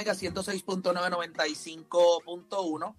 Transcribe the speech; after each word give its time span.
Mega 0.00 0.14
106.995.1. 0.14 2.94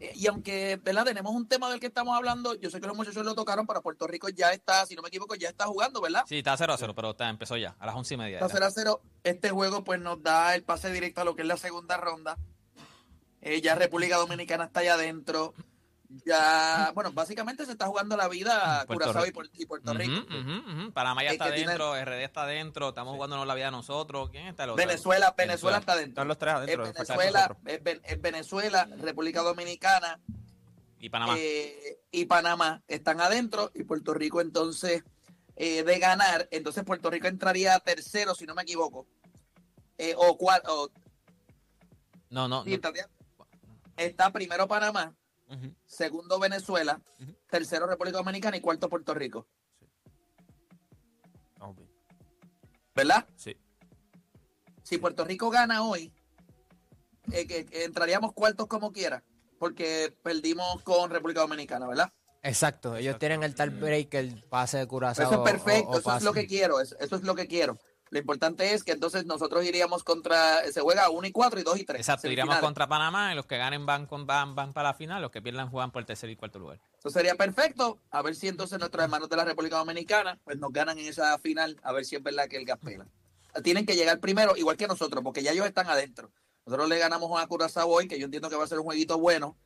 Eh, 0.00 0.12
y 0.14 0.26
aunque, 0.26 0.78
¿verdad? 0.82 1.04
Tenemos 1.06 1.34
un 1.34 1.48
tema 1.48 1.70
del 1.70 1.80
que 1.80 1.86
estamos 1.86 2.14
hablando, 2.14 2.54
yo 2.54 2.68
sé 2.68 2.82
que 2.82 2.86
los 2.86 2.94
muchachos 2.94 3.24
lo 3.24 3.34
tocaron, 3.34 3.66
pero 3.66 3.80
Puerto 3.80 4.06
Rico 4.06 4.28
ya 4.28 4.52
está, 4.52 4.84
si 4.84 4.94
no 4.94 5.00
me 5.00 5.08
equivoco, 5.08 5.34
ya 5.36 5.48
está 5.48 5.64
jugando, 5.64 6.02
¿verdad? 6.02 6.24
Sí, 6.26 6.36
está 6.38 6.54
0 6.54 6.74
a 6.74 6.76
0, 6.76 6.92
pero 6.94 7.12
está, 7.12 7.30
empezó 7.30 7.56
ya, 7.56 7.74
a 7.78 7.86
las 7.86 7.94
11 7.94 8.12
y 8.12 8.16
media. 8.18 8.40
Está 8.40 8.50
0 8.50 8.66
a 8.66 8.70
0. 8.70 9.00
Este 9.22 9.48
juego 9.48 9.84
pues 9.84 9.98
nos 10.00 10.22
da 10.22 10.54
el 10.54 10.64
pase 10.64 10.92
directo 10.92 11.22
a 11.22 11.24
lo 11.24 11.34
que 11.34 11.40
es 11.42 11.48
la 11.48 11.56
segunda 11.56 11.96
ronda. 11.96 12.36
Eh, 13.40 13.62
ya 13.62 13.74
República 13.74 14.18
Dominicana 14.18 14.64
está 14.64 14.80
allá 14.80 14.92
adentro. 14.94 15.54
Ya, 16.08 16.92
bueno, 16.94 17.12
básicamente 17.12 17.64
se 17.66 17.72
está 17.72 17.86
jugando 17.86 18.16
la 18.16 18.28
vida 18.28 18.84
Puerto 18.86 19.06
Curazao 19.06 19.22
y, 19.24 19.30
Rico. 19.30 19.40
Puer- 19.40 19.50
y 19.54 19.66
Puerto 19.66 19.94
Rico. 19.94 20.26
Panamá 20.92 21.24
ya 21.24 21.30
está 21.32 21.46
que 21.46 21.52
tiene- 21.52 21.72
adentro, 21.72 21.96
RD 21.96 22.22
está 22.24 22.42
adentro, 22.42 22.88
estamos 22.90 23.14
jugándonos 23.14 23.46
la 23.46 23.54
vida 23.54 23.70
nosotros. 23.70 24.30
¿Quién 24.30 24.46
está 24.46 24.64
el 24.64 24.70
otro? 24.70 24.84
Venezuela, 24.86 25.34
Venezuela 25.36 25.78
está 25.78 25.92
adentro. 25.94 26.12
Están 26.22 26.28
los 26.28 26.38
tres 26.38 26.52
Es 26.54 26.58
adentro. 26.58 26.84
Venezuela, 26.92 27.56
es 28.04 28.20
Venezuela, 28.22 28.88
República 29.00 29.40
Dominicana 29.42 30.20
Y 31.00 31.08
Panamá. 31.08 31.34
eh, 31.38 31.98
y 32.12 32.26
Panamá 32.26 32.82
están 32.86 33.20
adentro 33.20 33.72
y 33.74 33.82
Puerto 33.84 34.14
Rico 34.14 34.40
entonces 34.40 35.02
eh, 35.56 35.82
de 35.84 35.98
ganar, 35.98 36.48
entonces 36.50 36.84
Puerto 36.84 37.10
Rico 37.10 37.26
entraría 37.28 37.78
tercero 37.80 38.34
si 38.34 38.44
no 38.46 38.54
me 38.54 38.62
equivoco. 38.62 39.06
Eh, 39.98 40.14
o 40.16 40.36
cuarto, 40.36 40.90
no, 42.30 42.48
no, 42.48 42.64
está 43.96 44.32
primero 44.32 44.66
Panamá, 44.66 45.14
Segundo 45.86 46.38
Venezuela, 46.38 47.00
tercero 47.48 47.86
República 47.86 48.18
Dominicana 48.18 48.56
y 48.56 48.60
cuarto 48.60 48.88
Puerto 48.88 49.14
Rico, 49.14 49.46
Vamos 51.58 51.76
bien. 51.76 51.88
¿verdad? 52.94 53.26
Sí. 53.36 53.56
Si 54.82 54.98
Puerto 54.98 55.24
Rico 55.24 55.50
gana 55.50 55.82
hoy, 55.82 56.12
eh, 57.32 57.46
que, 57.46 57.64
que 57.64 57.84
entraríamos 57.84 58.32
cuartos 58.32 58.66
como 58.66 58.92
quiera, 58.92 59.22
porque 59.58 60.14
perdimos 60.22 60.82
con 60.82 61.10
República 61.10 61.40
Dominicana, 61.40 61.86
¿verdad? 61.86 62.12
Exacto, 62.42 62.90
ellos 62.90 63.00
Exacto. 63.14 63.18
tienen 63.20 63.42
el 63.42 63.54
tal 63.54 63.70
break, 63.70 64.12
el 64.14 64.42
pase 64.50 64.76
de 64.78 64.86
Curazao. 64.86 65.24
Eso 65.24 65.44
es 65.44 65.50
perfecto, 65.50 65.88
o- 65.88 65.94
o 65.94 65.98
eso 65.98 66.16
es 66.16 66.22
lo 66.22 66.32
que 66.34 66.46
quiero, 66.46 66.80
eso, 66.80 66.94
eso 66.98 67.16
es 67.16 67.22
lo 67.22 67.34
que 67.34 67.46
quiero. 67.46 67.78
Lo 68.10 68.18
importante 68.18 68.74
es 68.74 68.84
que 68.84 68.92
entonces 68.92 69.26
nosotros 69.26 69.64
iríamos 69.64 70.04
contra, 70.04 70.62
se 70.70 70.80
juega 70.80 71.10
1 71.10 71.26
y 71.26 71.32
4 71.32 71.60
y 71.60 71.62
2 71.62 71.80
y 71.80 71.84
3. 71.84 71.98
Exacto, 71.98 72.28
iríamos 72.28 72.58
contra 72.58 72.86
Panamá 72.86 73.32
y 73.32 73.34
los 73.34 73.46
que 73.46 73.56
ganen 73.56 73.86
van, 73.86 74.06
con, 74.06 74.26
van, 74.26 74.54
van 74.54 74.72
para 74.72 74.90
la 74.90 74.94
final, 74.94 75.20
los 75.22 75.30
que 75.30 75.42
pierdan 75.42 75.70
juegan 75.70 75.90
por 75.90 76.00
el 76.00 76.06
tercer 76.06 76.30
y 76.30 76.36
cuarto 76.36 76.58
lugar. 76.58 76.80
Eso 76.98 77.10
sería 77.10 77.34
perfecto. 77.34 77.98
A 78.10 78.22
ver 78.22 78.36
si 78.36 78.46
entonces 78.48 78.78
nuestros 78.78 79.02
hermanos 79.02 79.28
de 79.28 79.36
la 79.36 79.44
República 79.44 79.78
Dominicana 79.78 80.38
pues 80.44 80.58
nos 80.58 80.72
ganan 80.72 80.98
en 80.98 81.06
esa 81.06 81.36
final, 81.38 81.80
a 81.82 81.92
ver 81.92 82.04
si 82.04 82.14
es 82.16 82.22
verdad 82.22 82.46
que 82.48 82.56
el 82.56 82.64
gas 82.64 82.78
pela. 82.78 83.06
Tienen 83.62 83.86
que 83.86 83.96
llegar 83.96 84.20
primero, 84.20 84.56
igual 84.56 84.76
que 84.76 84.86
nosotros, 84.86 85.22
porque 85.24 85.42
ya 85.42 85.52
ellos 85.52 85.66
están 85.66 85.88
adentro. 85.88 86.30
Nosotros 86.66 86.88
le 86.88 86.98
ganamos 86.98 87.40
a 87.40 87.46
Curazao 87.46 87.88
hoy, 87.88 88.08
que 88.08 88.18
yo 88.18 88.26
entiendo 88.26 88.48
que 88.48 88.56
va 88.56 88.64
a 88.64 88.68
ser 88.68 88.78
un 88.78 88.84
jueguito 88.84 89.18
bueno, 89.18 89.56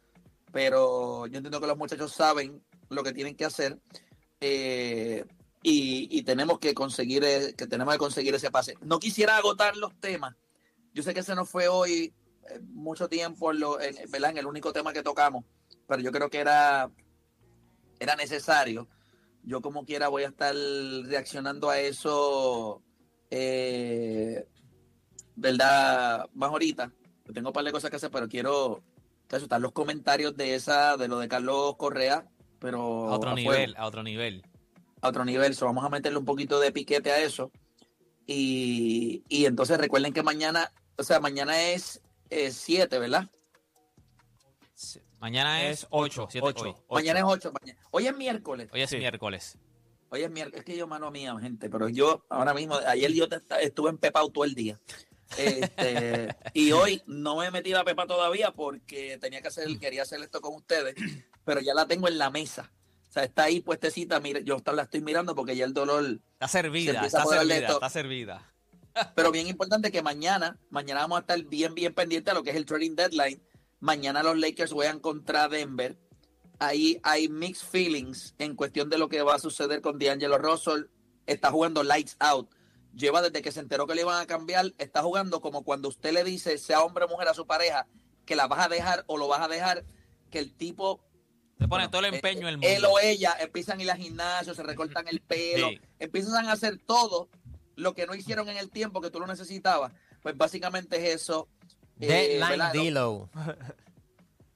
pero 0.53 1.27
yo 1.27 1.37
entiendo 1.37 1.61
que 1.61 1.67
los 1.67 1.77
muchachos 1.77 2.13
saben 2.13 2.63
lo 2.89 3.03
que 3.03 3.13
tienen 3.13 3.37
que 3.37 3.45
hacer. 3.45 3.79
eh, 4.41 5.25
y, 5.63 6.09
y 6.11 6.23
tenemos 6.23 6.59
que 6.59 6.75
conseguir 6.75 7.25
eh, 7.25 7.55
que 7.57 7.67
tenemos 7.67 7.95
que 7.95 7.99
conseguir 7.99 8.35
ese 8.35 8.51
pase. 8.51 8.75
No 8.81 8.99
quisiera 8.99 9.37
agotar 9.37 9.77
los 9.77 9.99
temas. 10.01 10.37
Yo 10.95 11.03
sé 11.03 11.15
que 11.15 11.23
se 11.23 11.35
nos 11.35 11.49
fue 11.49 11.69
hoy 11.69 12.15
eh, 12.51 12.61
mucho 12.61 13.09
tiempo 13.09 13.51
en, 13.53 13.61
lo, 13.61 13.81
en, 13.81 13.97
¿verdad? 14.11 14.31
en 14.31 14.39
el 14.39 14.47
único 14.47 14.73
tema 14.73 14.93
que 14.93 15.03
tocamos, 15.03 15.45
pero 15.87 16.01
yo 16.03 16.13
creo 16.13 16.31
que 16.31 16.39
era 16.39 16.91
era 18.01 18.17
necesario. 18.17 18.89
Yo 19.43 19.61
como 19.61 19.85
quiera 19.85 20.09
voy 20.09 20.25
a 20.25 20.29
estar 20.29 20.55
reaccionando 21.05 21.71
a 21.71 21.81
eso, 21.81 22.83
eh, 23.31 24.47
¿verdad? 25.37 26.29
Más 26.35 26.51
ahorita. 26.51 26.93
Yo 27.25 27.33
Tengo 27.33 27.49
un 27.49 27.53
par 27.53 27.65
de 27.65 27.73
cosas 27.73 27.91
que 27.91 27.97
hacer, 27.97 28.11
pero 28.11 28.29
quiero 28.29 28.83
están 29.37 29.63
los 29.63 29.73
comentarios 29.73 30.37
de 30.37 30.55
esa, 30.55 30.97
de 30.97 31.09
lo 31.09 31.19
de 31.19 31.29
Carlos 31.29 31.77
Correa, 31.77 32.27
pero 32.59 33.09
A 33.09 33.17
otro 33.17 33.31
a 33.31 33.33
fuego 33.35 33.53
nivel, 33.53 33.75
a 33.77 33.87
otro 33.87 34.03
nivel. 34.03 34.43
A 35.01 35.09
otro 35.09 35.25
nivel. 35.25 35.55
So, 35.55 35.67
vamos 35.67 35.85
a 35.85 35.89
meterle 35.89 36.19
un 36.19 36.25
poquito 36.25 36.59
de 36.61 36.73
piquete 36.73 37.11
a 37.13 37.21
eso. 37.21 37.51
Y, 38.27 39.25
y 39.29 39.47
entonces 39.47 39.79
recuerden 39.79 40.13
que 40.13 40.23
mañana, 40.23 40.71
o 40.97 41.03
sea, 41.03 41.19
mañana 41.21 41.61
es 41.63 42.01
7, 42.31 42.99
¿verdad? 42.99 43.29
Sí. 44.75 45.01
Mañana 45.19 45.65
es 45.67 45.81
Es 45.83 45.87
8, 45.91 46.23
ocho, 46.25 46.29
7 46.31 46.47
ocho. 46.47 46.65
hoy. 46.89 47.03
Mañana 47.03 47.21
es 47.21 47.25
8. 47.27 47.53
Hoy 47.91 48.07
es 48.07 48.17
miércoles. 48.17 48.69
Hoy 48.73 48.83
es 48.83 48.91
Sí. 48.91 48.99
miércoles. 48.99 49.59
Hoy 50.11 50.23
es 50.23 50.31
miércoles. 50.31 50.61
Es 50.61 50.65
que 50.65 50.77
yo, 50.77 50.87
mano 50.87 51.11
mía, 51.11 51.35
gente, 51.41 51.69
pero 51.69 51.89
yo 51.89 52.25
ahora 52.29 52.55
mismo, 52.55 52.77
ayer 52.87 53.13
yo 53.13 53.29
te- 53.29 53.41
estuve 53.63 53.91
en 53.91 53.99
Pepao 53.99 54.31
todo 54.31 54.45
el 54.45 54.55
día. 54.55 54.79
Este, 55.37 56.35
y 56.55 56.73
hoy 56.73 57.03
no 57.07 57.37
me 57.37 57.47
he 57.47 57.51
metido 57.51 57.79
a 57.81 57.85
Pepa 57.85 58.07
todavía 58.07 58.53
porque 58.53 59.19
tenía 59.19 59.43
que 59.43 59.49
hacer, 59.49 59.67
quería 59.79 60.03
hacer 60.03 60.23
esto 60.23 60.41
con 60.41 60.55
ustedes, 60.55 60.95
pero 61.45 61.61
ya 61.61 61.75
la 61.75 61.87
tengo 61.87 62.09
en 62.09 62.17
la 62.17 62.31
mesa. 62.31 62.73
O 63.09 63.13
sea, 63.13 63.25
está 63.25 63.45
ahí 63.45 63.61
puestecita, 63.61 64.21
mire, 64.21 64.45
yo 64.45 64.59
la 64.73 64.83
estoy 64.83 65.01
mirando 65.01 65.35
porque 65.35 65.57
ya 65.57 65.65
el 65.65 65.73
dolor 65.73 66.21
Está 66.35 66.49
Se 66.49 66.59
servida, 66.61 67.07
está 67.07 67.25
servida, 67.25 67.69
está 67.69 67.89
servida. 67.91 68.55
Pero 69.15 69.33
bien 69.33 69.47
importante 69.47 69.91
que 69.91 70.03
mañana, 70.03 70.59
mañana 70.71 71.01
vamos 71.01 71.19
a 71.19 71.21
estar 71.21 71.43
bien, 71.45 71.75
bien 71.75 71.95
pendientes 71.95 72.31
a 72.31 72.35
lo 72.35 72.43
que 72.43 72.51
es 72.51 72.57
el 72.57 72.67
trading 72.67 72.97
deadline. 72.97 73.43
Mañana 73.81 74.23
los 74.23 74.37
Lakers 74.37 74.73
juegan 74.73 75.01
contra 75.01 75.49
Denver. 75.49 75.97
Ahí 76.59 77.01
hay 77.03 77.29
mixed 77.29 77.67
feelings 77.69 78.35
en 78.39 78.57
cuestión 78.57 78.91
de 78.91 78.99
lo 78.99 79.09
que 79.09 79.23
va 79.23 79.37
a 79.37 79.39
suceder 79.39 79.81
con 79.81 79.99
D'Angelo 79.99 80.39
Russell. 80.39 80.87
Está 81.27 81.51
jugando 81.51 81.83
lights 81.83 82.17
out. 82.19 82.51
Lleva 82.93 83.23
desde 83.23 83.43
que 83.43 83.53
se 83.53 83.61
enteró 83.61 83.87
que 83.87 83.95
le 83.95 84.03
iban 84.03 84.21
a 84.21 84.27
cambiar, 84.27 84.75
está 84.79 85.03
jugando 85.03 85.41
como 85.41 85.63
cuando 85.63 85.89
usted 85.89 86.13
le 86.13 86.25
dice, 86.25 86.59
sea 86.59 86.83
hombre 86.83 87.05
o 87.05 87.09
mujer 87.09 87.29
a 87.29 87.35
su 87.35 87.47
pareja, 87.47 87.87
que 88.25 88.35
la 88.35 88.49
vas 88.49 88.67
a 88.67 88.69
dejar 88.69 89.05
o 89.07 89.17
lo 89.17 89.29
vas 89.29 89.41
a 89.41 89.49
dejar, 89.49 89.85
que 90.31 90.41
el 90.41 90.53
tipo 90.55 91.01
Le 91.59 91.67
pone 91.67 91.85
bueno, 91.87 91.91
todo 91.91 92.05
el 92.07 92.15
eh, 92.15 92.17
empeño 92.17 92.47
del 92.47 92.59
Él 92.63 92.83
mundo. 92.83 92.91
o 92.93 92.99
ella 93.01 93.37
empiezan 93.41 93.81
a 93.81 93.83
ir 93.83 93.91
al 93.91 93.99
gimnasio, 93.99 94.55
se 94.55 94.63
recortan 94.63 95.09
el 95.09 95.21
pelo, 95.21 95.69
Sí. 95.71 95.81
empiezan 95.99 96.47
a 96.47 96.53
hacer 96.53 96.79
todo 96.79 97.29
lo 97.77 97.95
que 97.95 98.07
no 98.07 98.15
hicieron 98.15 98.49
en 98.49 98.57
el 98.57 98.71
tiempo 98.71 99.01
que 99.01 99.11
tú 99.11 99.19
lo 99.21 99.27
necesitabas. 99.27 99.93
Pues 100.23 100.37
básicamente 100.37 100.97
es 100.97 101.23
eso. 101.23 101.49
Eh, 102.01 102.07
Deadline 102.07 102.49
¿verdad? 102.51 102.73
D-Lo. 102.73 103.31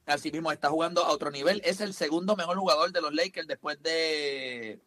Así 0.07 0.31
mismo 0.33 0.51
está 0.51 0.69
jugando 0.69 1.05
a 1.05 1.11
otro 1.13 1.31
nivel. 1.31 1.61
Es 1.65 1.81
el 1.81 1.95
segundo 1.95 2.35
mejor 2.37 2.57
jugador 2.57 2.93
de 2.93 3.01
los 3.01 3.13
Lakers 3.15 3.47
después 3.47 3.81
de. 3.83 4.81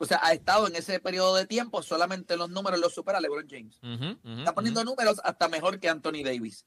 O 0.00 0.04
sea, 0.04 0.20
ha 0.22 0.32
estado 0.32 0.66
en 0.66 0.74
ese 0.76 0.98
periodo 1.00 1.36
de 1.36 1.46
tiempo, 1.46 1.82
solamente 1.82 2.36
los 2.36 2.48
números 2.50 2.80
los 2.80 2.94
supera 2.94 3.20
LeBron 3.20 3.46
James. 3.48 3.78
Está 4.38 4.54
poniendo 4.54 4.82
números 4.84 5.20
hasta 5.22 5.48
mejor 5.48 5.78
que 5.78 5.88
Anthony 5.88 6.22
Davis. 6.24 6.64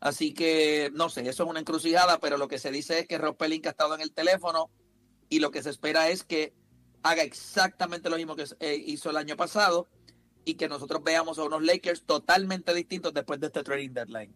Así 0.00 0.34
que, 0.34 0.90
no 0.94 1.08
sé, 1.08 1.22
eso 1.28 1.44
es 1.44 1.48
una 1.50 1.60
encrucijada, 1.60 2.18
pero 2.20 2.36
lo 2.36 2.48
que 2.48 2.58
se 2.58 2.70
dice 2.70 3.00
es 3.00 3.06
que 3.08 3.18
Rob 3.18 3.36
Pelinka 3.36 3.70
ha 3.70 3.72
estado 3.72 3.94
en 3.94 4.00
el 4.02 4.12
teléfono 4.12 4.70
y 5.28 5.38
lo 5.40 5.50
que 5.50 5.62
se 5.62 5.70
espera 5.70 6.08
es 6.10 6.22
que 6.22 6.52
haga 7.02 7.22
exactamente 7.22 8.10
lo 8.10 8.16
mismo 8.16 8.36
que 8.36 8.44
eh, 8.60 8.76
hizo 8.86 9.10
el 9.10 9.16
año 9.16 9.36
pasado 9.36 9.88
y 10.44 10.54
que 10.54 10.68
nosotros 10.68 11.02
veamos 11.02 11.38
a 11.38 11.44
unos 11.44 11.62
Lakers 11.62 12.04
totalmente 12.04 12.74
distintos 12.74 13.12
después 13.14 13.40
de 13.40 13.46
este 13.46 13.62
trading 13.62 13.90
deadline. 13.94 14.34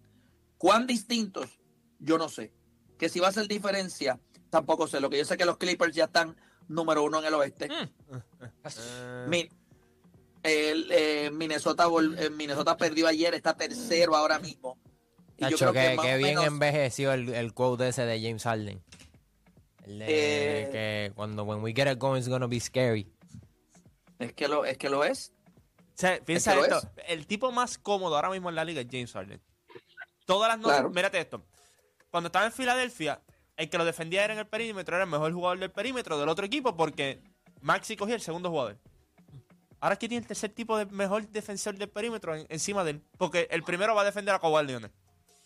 ¿Cuán 0.59 0.87
distintos? 0.87 1.61
Yo 1.99 2.17
no 2.19 2.29
sé. 2.29 2.53
Que 2.99 3.09
si 3.09 3.21
va 3.21 3.29
a 3.29 3.33
ser 3.33 3.47
diferencia, 3.47 4.19
tampoco 4.51 4.87
sé. 4.89 5.01
Lo 5.01 5.09
que 5.11 5.19
yo 5.19 5.25
sé 5.25 5.37
que 5.37 5.45
los 5.45 5.57
Clippers 5.59 5.95
ya 5.95 6.05
están 6.05 6.37
número 6.69 7.03
uno 7.05 7.19
en 7.21 7.25
el 7.27 7.35
oeste. 7.35 7.67
Eh, 7.67 9.27
Mi- 9.29 9.49
el, 10.43 10.89
eh, 10.91 11.31
Minnesota, 11.33 11.87
eh, 12.19 12.31
Minnesota 12.31 12.77
perdió 12.77 13.07
ayer, 13.07 13.35
está 13.35 13.57
tercero 13.57 14.17
ahora 14.17 14.39
mismo. 14.39 14.70
Y 15.41 15.45
yo 15.45 15.51
Nacho, 15.51 15.57
creo 15.57 15.73
que 15.73 15.97
que, 15.97 16.03
que 16.03 16.17
bien 16.19 16.29
menos- 16.31 16.45
envejeció 16.47 17.13
el, 17.13 17.29
el 17.31 17.55
quote 17.55 17.89
ese 17.89 18.05
de 18.05 18.21
James 18.21 18.43
Harden. 18.45 18.83
El 19.87 19.99
de 19.99 20.07
Eh, 20.09 20.69
que 20.71 21.13
cuando 21.15 21.45
when 21.45 21.63
we 21.63 21.73
get 21.75 21.91
it 21.91 21.99
going 21.99 22.19
it's 22.19 22.29
gonna 22.29 22.47
be 22.47 22.61
scary. 22.61 23.11
es 24.19 24.33
que 24.35 24.47
lo 24.49 24.65
es 24.65 24.77
que 24.77 24.89
lo 24.91 25.03
es. 25.03 25.33
o 25.79 25.93
sea, 25.95 26.19
piensa 26.25 26.55
lo 26.55 26.65
esto. 26.65 26.81
El 27.09 27.27
tipo 27.27 27.51
más 27.53 27.79
cómodo 27.79 28.15
ahora 28.17 28.31
mismo 28.31 28.49
en 28.51 28.55
la 28.55 28.65
liga 28.65 28.81
es 28.83 28.87
James 28.91 29.13
Harden. 29.13 29.41
Todas 30.27 30.49
las 30.51 30.59
noches, 30.59 30.75
Claro. 30.77 30.91
mírate 30.91 31.19
esto. 31.19 31.43
Cuando 32.11 32.29
estaba 32.29 32.47
en 32.47 32.53
Filadelfia, 32.53 33.21
el 33.57 33.69
que 33.71 33.79
lo 33.79 33.85
defendía 33.85 34.25
era 34.25 34.33
en 34.35 34.39
el 34.41 34.47
perímetro, 34.47 34.95
era 34.97 35.05
el 35.05 35.11
mejor 35.11 35.33
jugador 35.33 35.59
del 35.59 35.71
perímetro 35.71 36.19
del 36.19 36.29
otro 36.29 36.45
equipo 36.47 36.77
porque 36.77 37.21
Maxi 37.63 37.97
cogía 37.97 38.15
el 38.15 38.21
segundo 38.21 38.51
jugador. 38.51 38.79
Ahora 39.81 39.95
aquí 39.95 40.07
tiene 40.09 40.21
el 40.23 40.27
tercer 40.29 40.51
tipo 40.51 40.77
de 40.77 40.85
mejor 40.87 41.27
defensor 41.29 41.75
del 41.79 41.89
perímetro 41.89 42.37
en- 42.37 42.47
encima 42.51 42.85
de 42.85 42.91
él. 42.93 43.03
Porque 43.17 43.49
el 43.51 43.63
primero 43.63 43.95
va 43.95 44.03
a 44.03 44.05
defender 44.05 44.35
a 44.35 44.39
Kawhi 44.39 44.67
Leonard. 44.67 44.93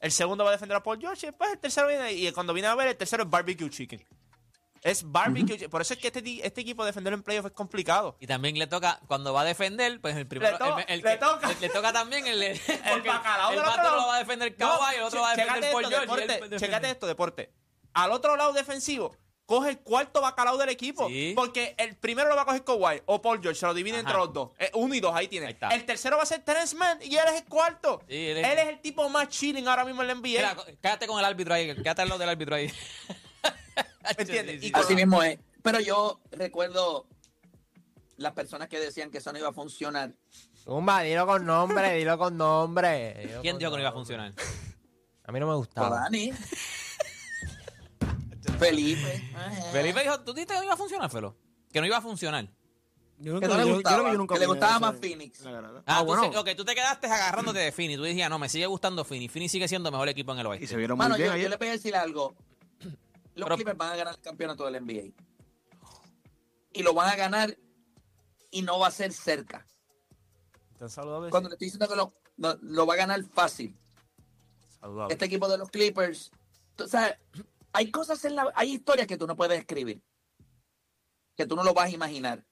El 0.04 0.12
segundo 0.12 0.44
va 0.44 0.50
a 0.50 0.52
defender 0.52 0.76
a 0.76 0.82
Paul 0.82 0.98
George. 1.00 1.26
Y 1.26 1.30
después 1.30 1.50
el 1.50 1.58
tercero 1.58 1.88
viene. 1.88 2.12
Y 2.12 2.30
cuando 2.32 2.52
viene 2.52 2.68
a 2.68 2.74
ver, 2.74 2.88
el 2.88 2.96
tercero 2.96 3.22
es 3.22 3.30
Barbecue 3.30 3.70
Chicken. 3.70 4.04
Es 4.82 5.02
Barbecue 5.10 5.54
Chicken. 5.54 5.70
Por 5.70 5.80
eso 5.80 5.94
es 5.94 6.00
que 6.00 6.08
este, 6.08 6.46
este 6.46 6.60
equipo 6.60 6.84
defender 6.84 7.14
en 7.14 7.22
playoff 7.22 7.46
es 7.46 7.52
complicado. 7.52 8.16
Y 8.20 8.26
también 8.26 8.58
le 8.58 8.66
toca, 8.66 9.00
cuando 9.06 9.32
va 9.32 9.40
a 9.40 9.44
defender, 9.44 9.98
pues 10.02 10.14
el 10.16 10.26
primero. 10.26 10.52
Le 10.52 10.58
to- 10.58 10.78
el, 10.78 10.84
el 10.88 11.00
le 11.02 11.10
que- 11.12 11.16
toca. 11.16 11.48
le- 11.48 11.60
le 11.60 11.68
toca 11.70 11.92
también 11.92 12.26
el. 12.26 12.42
El, 12.42 12.60
porque 12.60 13.08
bacalao 13.08 13.50
el 13.52 13.56
del 13.56 13.64
otro 13.66 13.82
lado. 13.82 13.96
lo 13.96 14.06
va 14.08 14.16
a 14.16 14.18
defender 14.18 14.54
No, 14.58 14.78
Kawhi, 14.78 14.96
el 14.96 15.02
otro 15.04 15.20
va 15.22 15.30
a 15.30 15.36
defender 15.36 15.72
Paul 15.72 15.86
George. 15.86 16.26
deporte, 16.26 16.56
chécate 16.58 16.90
esto, 16.90 17.06
deporte. 17.06 17.50
Al 17.94 18.12
otro 18.12 18.36
lado 18.36 18.52
defensivo, 18.52 19.16
coge 19.46 19.70
el 19.70 19.78
cuarto 19.80 20.20
bacalao 20.20 20.56
del 20.56 20.68
equipo. 20.68 21.08
Sí. 21.08 21.32
Porque 21.36 21.74
el 21.78 21.96
primero 21.96 22.28
lo 22.28 22.36
va 22.36 22.42
a 22.42 22.44
coger 22.46 22.64
Kawhi 22.64 23.02
o 23.06 23.20
Paul 23.20 23.40
George, 23.42 23.58
se 23.60 23.66
lo 23.66 23.74
divide 23.74 23.98
entre 23.98 24.14
los 24.14 24.32
dos. 24.32 24.50
Eh, 24.58 24.70
uno 24.74 24.94
y 24.94 25.00
dos, 25.00 25.14
ahí 25.14 25.28
tiene. 25.28 25.46
Ahí 25.46 25.52
está. 25.52 25.68
El 25.68 25.84
tercero 25.84 26.16
va 26.16 26.22
a 26.22 26.26
ser 26.26 26.42
Terence 26.42 26.74
Mann 26.76 26.98
y 27.02 27.16
él 27.16 27.24
es 27.28 27.42
el 27.42 27.44
cuarto. 27.44 28.00
Sí, 28.08 28.28
él, 28.28 28.38
él 28.38 28.58
es... 28.58 28.68
el 28.68 28.80
tipo 28.80 29.08
más 29.08 29.28
chilling 29.28 29.66
ahora 29.68 29.84
mismo 29.84 30.02
en 30.02 30.08
la 30.08 30.14
NBA. 30.14 30.22
Mira, 30.22 30.56
quédate 30.80 31.06
con 31.06 31.18
el 31.18 31.24
árbitro 31.24 31.54
ahí, 31.54 31.74
quédate 31.74 32.02
al 32.02 32.08
lado 32.08 32.18
del 32.18 32.28
árbitro 32.28 32.56
ahí. 32.56 32.72
entiendes? 34.18 34.60
Sí, 34.60 34.68
sí, 34.68 34.72
Y 34.74 34.78
Así 34.78 34.88
sí. 34.88 34.94
mismo 34.94 35.22
es. 35.22 35.38
Pero 35.62 35.80
yo 35.80 36.20
recuerdo 36.32 37.06
las 38.16 38.32
personas 38.32 38.68
que 38.68 38.78
decían 38.78 39.10
que 39.10 39.18
eso 39.18 39.32
no 39.32 39.38
iba 39.38 39.48
a 39.48 39.52
funcionar. 39.52 40.12
Zumba, 40.62 41.02
dilo 41.02 41.26
con 41.26 41.44
nombre, 41.44 41.94
dilo 41.94 42.16
con 42.18 42.36
nombre. 42.36 43.14
Dilo 43.18 43.42
¿Quién 43.42 43.54
con 43.54 43.58
dijo 43.58 43.70
que 43.70 43.76
no 43.76 43.80
iba 43.80 43.90
a 43.90 43.92
funcionar? 43.92 44.32
A 45.24 45.32
mí 45.32 45.40
no 45.40 45.46
me 45.46 45.54
gustaba. 45.54 46.00
Dani. 46.00 46.32
Felipe. 48.58 49.22
Felipe 49.72 50.02
dijo, 50.02 50.20
¿tú 50.20 50.32
dijiste 50.34 50.54
que 50.54 50.58
no 50.60 50.64
iba 50.64 50.74
a 50.74 50.76
funcionar, 50.76 51.10
Felo? 51.10 51.36
Que 51.72 51.80
no 51.80 51.86
iba 51.86 51.96
a 51.96 52.00
funcionar. 52.02 52.48
Yo 53.18 53.38
Que 53.40 53.46
nunca, 53.46 53.48
no 53.48 53.56
le 53.58 53.68
yo- 53.68 53.74
gustaba, 53.74 54.04
que 54.04 54.12
yo 54.12 54.18
nunca 54.18 54.34
que 54.34 54.40
le 54.40 54.46
gustaba 54.46 54.78
más 54.80 54.94
en- 54.94 55.00
Phoenix. 55.00 55.46
Ah, 55.46 55.82
Ah, 55.86 55.98
tú, 56.00 56.06
bueno. 56.06 56.32
se- 56.32 56.38
ok, 56.38 56.48
tú 56.56 56.64
te 56.64 56.74
quedaste 56.74 57.06
agarrándote 57.06 57.58
de 57.60 57.72
Fini. 57.72 57.96
Tú 57.96 58.02
decías, 58.02 58.28
no, 58.28 58.38
me 58.38 58.48
sigue 58.48 58.66
gustando 58.66 59.04
Fini. 59.04 59.28
Fini 59.28 59.48
sigue 59.48 59.68
siendo 59.68 59.90
mejor 59.90 60.08
equipo 60.08 60.32
en 60.32 60.38
el 60.40 60.46
oeste. 60.46 60.64
Y 60.64 60.68
se 60.68 60.76
vieron 60.76 60.96
muy 60.96 61.04
Mano, 61.04 61.16
bien 61.16 61.30
yo, 61.30 61.36
yo 61.36 61.48
le 61.48 61.56
voy 61.56 61.68
a 61.68 61.72
decir 61.72 61.94
algo. 61.94 62.34
Los 62.80 63.46
Pero- 63.46 63.56
Clippers 63.56 63.76
van 63.78 63.92
a 63.92 63.96
ganar 63.96 64.14
el 64.14 64.20
campeonato 64.20 64.64
del 64.64 64.76
NBA. 64.76 65.12
Y 66.72 66.82
lo 66.82 66.92
van 66.94 67.08
a 67.10 67.16
ganar 67.16 67.56
y 68.50 68.62
no 68.62 68.78
va 68.78 68.88
a 68.88 68.90
ser 68.90 69.12
cerca. 69.12 69.64
Están 70.72 70.90
saludables. 70.90 71.30
Cuando 71.30 71.48
le 71.48 71.54
estoy 71.54 71.66
diciendo 71.66 71.88
que 71.88 71.96
lo, 71.96 72.14
no, 72.36 72.56
lo 72.62 72.86
va 72.86 72.94
a 72.94 72.96
ganar 72.96 73.22
fácil. 73.24 73.76
Saludables. 74.80 75.12
Este 75.14 75.24
equipo 75.26 75.48
de 75.48 75.58
los 75.58 75.70
Clippers. 75.70 76.30
tú 76.76 76.88
sabes, 76.88 77.16
hay 77.74 77.90
cosas 77.90 78.24
en 78.24 78.36
la. 78.36 78.50
Hay 78.54 78.72
historias 78.72 79.06
que 79.06 79.18
tú 79.18 79.26
no 79.26 79.36
puedes 79.36 79.58
escribir. 79.58 80.00
Que 81.36 81.44
tú 81.46 81.56
no 81.56 81.64
lo 81.64 81.74
vas 81.74 81.86
a 81.86 81.90
imaginar. 81.90 82.44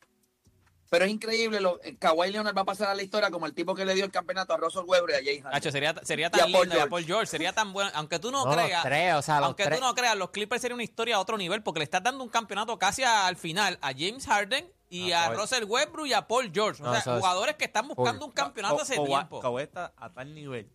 Pero 0.90 1.06
es 1.06 1.10
increíble. 1.10 1.60
Lo, 1.60 1.80
eh, 1.82 1.96
Kawhi 1.96 2.30
Leonard 2.32 2.54
va 2.54 2.62
a 2.62 2.64
pasar 2.66 2.88
a 2.90 2.94
la 2.94 3.02
historia 3.02 3.30
como 3.30 3.46
el 3.46 3.54
tipo 3.54 3.74
que 3.74 3.86
le 3.86 3.94
dio 3.94 4.04
el 4.04 4.10
campeonato 4.10 4.52
a 4.52 4.58
Russell 4.58 4.82
Weber 4.84 5.10
y 5.10 5.14
a 5.14 5.24
Jay 5.24 5.40
Harden. 5.40 5.56
Hacho, 5.56 5.70
sería, 5.70 5.94
sería 6.02 6.26
Y 6.26 6.38
a 6.38 6.42
tan 6.42 6.52
Paul 6.52 6.64
lindo 6.68 6.76
y 6.76 6.80
a. 6.80 6.88
Paul 6.88 7.04
George. 7.06 7.26
Sería 7.26 7.52
tan 7.54 7.72
bueno. 7.72 7.90
Aunque 7.94 8.18
tú 8.18 8.30
no, 8.30 8.44
creas. 8.50 8.82
tres, 8.82 9.14
o 9.14 9.22
sea, 9.22 9.36
los 9.38 9.46
aunque 9.46 9.64
tres. 9.64 9.78
tú 9.78 9.84
no 9.86 9.94
creas, 9.94 10.16
los 10.16 10.30
Clippers 10.30 10.60
sería 10.60 10.74
una 10.74 10.84
historia 10.84 11.16
a 11.16 11.20
otro 11.20 11.38
nivel 11.38 11.62
porque 11.62 11.78
le 11.78 11.84
estás 11.84 12.02
dando 12.02 12.22
un 12.22 12.28
campeonato 12.28 12.78
casi 12.78 13.04
al 13.04 13.36
final 13.36 13.78
a 13.80 13.92
James 13.96 14.26
Harden 14.26 14.70
y 14.90 15.12
A. 15.12 15.30
Russell 15.32 15.64
Westbrook 15.64 16.08
y 16.08 16.12
a 16.12 16.26
Paul 16.28 16.50
George. 16.52 16.82
O 16.82 16.86
No, 16.86 17.00
sea, 17.00 17.16
jugadores 17.16 17.54
que 17.56 17.64
están 17.64 17.88
buscando 17.88 18.20
Paul. 18.20 18.28
un 18.30 18.34
campeonato 18.34 18.82
hace 18.82 18.98
tiempo. 18.98 19.40
Kawhi 19.40 19.62
está 19.62 19.94
a 19.96 20.12
tal 20.12 20.34
nivel 20.34 20.68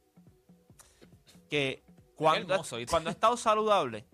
que 1.50 1.84
cuando, 2.16 2.54
hermoso, 2.56 2.78
cuando 2.90 3.10
ha 3.10 3.14
estado 3.14 3.38
saludable, 3.38 4.06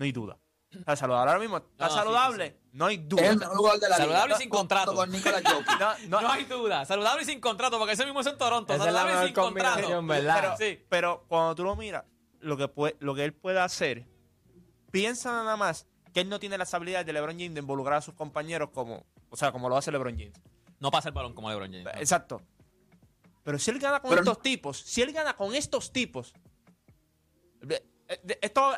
no 0.00 0.04
hay 0.06 0.12
duda. 0.12 0.38
Está 0.70 0.96
saludable 0.96 1.30
ahora 1.32 1.40
mismo. 1.40 1.56
Está 1.58 1.84
No, 1.84 1.90
sí, 1.90 1.96
saludable, 1.98 2.48
sí, 2.50 2.68
no 2.72 2.86
hay 2.86 2.96
Es 2.96 3.08
duda. 3.08 3.26
el 3.26 3.36
mejor 3.38 3.56
jugador 3.58 3.80
de 3.80 3.88
la 3.90 3.96
Saludable 3.98 4.26
liga. 4.28 4.36
y 4.38 4.40
sin 4.40 4.48
contrato. 4.50 4.94
Con. 4.94 5.10
No, 6.08 6.20
No, 6.22 6.30
hay 6.30 6.44
duda. 6.44 6.84
Saludable 6.86 7.22
y 7.22 7.26
sin 7.26 7.40
contrato, 7.40 7.76
porque 7.78 7.92
ese 7.92 8.04
mismo 8.06 8.20
es 8.20 8.26
en 8.28 8.38
Toronto. 8.38 8.72
Esa 8.72 8.86
es 8.88 8.92
la 8.94 9.00
Saludable 9.00 9.22
y 9.24 9.26
sin 9.26 9.34
contrato. 9.34 10.06
Pero, 10.08 10.56
Sí. 10.56 10.78
pero 10.88 11.24
cuando 11.28 11.54
tú 11.54 11.64
lo 11.64 11.76
miras, 11.76 12.04
lo 12.38 12.56
que, 12.56 12.68
puede, 12.68 12.96
lo 13.00 13.14
que 13.14 13.24
él 13.24 13.34
puede 13.34 13.60
hacer, 13.60 14.06
piensa 14.90 15.32
nada 15.32 15.56
más 15.58 15.86
que 16.14 16.20
él 16.20 16.28
no 16.30 16.40
tiene 16.40 16.56
las 16.56 16.72
habilidades 16.72 17.04
de 17.06 17.12
LeBron 17.12 17.32
James 17.36 17.52
de 17.54 17.60
involucrar 17.60 17.98
a 17.98 18.00
sus 18.00 18.14
compañeros 18.14 18.70
como, 18.72 19.04
o 19.28 19.36
sea, 19.36 19.52
como 19.52 19.68
lo 19.68 19.76
hace 19.76 19.92
LeBron 19.92 20.16
James. 20.16 20.40
No 20.78 20.90
pasa 20.90 21.08
el 21.10 21.14
balón 21.14 21.34
como 21.34 21.50
LeBron 21.50 21.70
James. 21.70 21.88
Exacto. 21.96 22.40
Pero 23.42 23.58
si 23.58 23.70
él 23.70 23.78
gana 23.80 24.00
con 24.00 24.08
Pero- 24.10 24.22
estos 24.22 24.40
tipos, 24.40 24.78
si 24.78 25.02
él 25.02 25.12
gana 25.12 25.34
con 25.36 25.54
estos 25.54 25.92
tipos, 25.92 26.32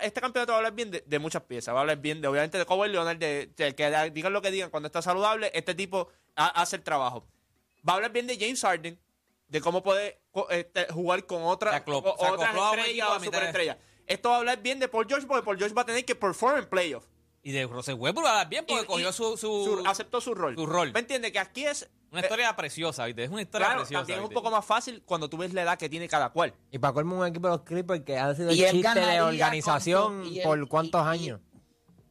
este 0.01 0.21
campeonato 0.21 0.53
va 0.53 0.57
a 0.57 0.59
hablar 0.59 0.73
bien 0.75 0.91
de, 0.91 1.03
de 1.07 1.19
muchas 1.19 1.43
piezas. 1.43 1.75
Va 1.75 1.79
a 1.79 1.81
hablar 1.83 1.99
bien 1.99 2.21
de, 2.21 2.29
obviamente, 2.29 2.59
de 2.59 2.67
Kawhi 2.67 2.89
Leonard, 2.89 3.17
de, 3.19 3.47
de 3.57 3.75
que 3.75 4.11
digan 4.13 4.33
lo 4.33 4.43
que 4.43 4.51
digan, 4.51 4.71
cuando 4.71 4.87
está 4.87 5.03
saludable, 5.03 5.51
este 5.55 5.75
tipo 5.75 6.09
ha- 6.37 6.61
hace 6.63 6.77
el 6.77 6.83
trabajo. 6.83 7.27
Va 7.89 7.95
a 7.95 7.97
hablar 7.97 8.13
bien 8.13 8.27
de 8.27 8.37
James 8.39 8.61
Harden, 8.63 8.99
de 9.49 9.61
cómo 9.61 9.83
puede 9.83 10.21
este, 10.51 10.87
jugar 10.93 11.27
con 11.27 11.43
otra, 11.43 11.85
aclo- 11.85 12.03
o- 12.05 12.33
otras 12.33 12.55
estrellas 12.55 13.09
superestrellas. 13.23 13.77
Esto 14.07 14.29
va 14.31 14.37
a 14.37 14.39
hablar 14.39 14.63
bien 14.63 14.79
de 14.81 14.89
Paul 14.89 15.07
George, 15.09 15.27
porque 15.27 15.45
Paul 15.45 15.59
George 15.59 15.75
va 15.75 15.83
a 15.83 15.87
tener 15.87 16.05
que 16.05 16.15
perform 16.15 16.59
en 16.59 16.69
playoff. 16.69 17.05
Y 17.43 17.51
de 17.53 17.67
Russell 17.67 17.95
Westbrook 17.95 18.25
va 18.27 18.33
a 18.33 18.37
dar 18.37 18.49
bien 18.49 18.65
porque 18.67 18.85
Y- 18.85 18.87
cogió 18.87 19.11
y 19.11 19.13
su, 19.13 19.37
su, 19.37 19.65
Su- 19.65 19.83
aceptó 19.87 20.21
su 20.21 20.35
rol. 20.35 20.55
su 20.55 20.65
rol. 20.67 20.93
¿Me 20.93 21.01
entiendes? 21.01 21.33
Que 21.33 21.39
aquí 21.39 21.65
es... 21.67 21.89
una 22.13 22.21
eh, 22.21 22.25
historia 22.25 22.55
preciosa, 22.55 23.07
¿viste? 23.07 23.25
Es 23.25 23.31
una 23.31 23.43
historia 23.43 23.67
Claro, 23.69 23.81
preciosa. 23.81 24.01
también 24.03 24.21
es 24.21 24.29
un 24.29 24.35
poco 24.35 24.51
más 24.51 24.65
fácil 24.65 25.03
cuando 25.05 25.29
tú 25.31 25.39
ves 25.39 25.53
la 25.55 25.63
edad 25.63 25.79
que 25.79 25.89
tiene 25.89 26.09
cada 26.09 26.31
cual. 26.31 26.55
Y 26.71 26.79
para 26.79 26.93
colmo 26.93 27.19
un 27.19 27.27
equipo 27.27 27.49
de 27.49 27.55
los 27.57 27.63
Clippers 27.63 28.03
que 28.05 28.19
ha 28.19 28.35
sido 28.35 28.51
el 28.51 28.57
chiste 28.57 29.01
de 29.01 29.21
organización 29.23 30.25
su- 30.25 30.31
y 30.31 30.39
él- 30.41 30.45
por 30.45 30.69
cuántos 30.69 31.03
y- 31.05 31.09
años. 31.09 31.41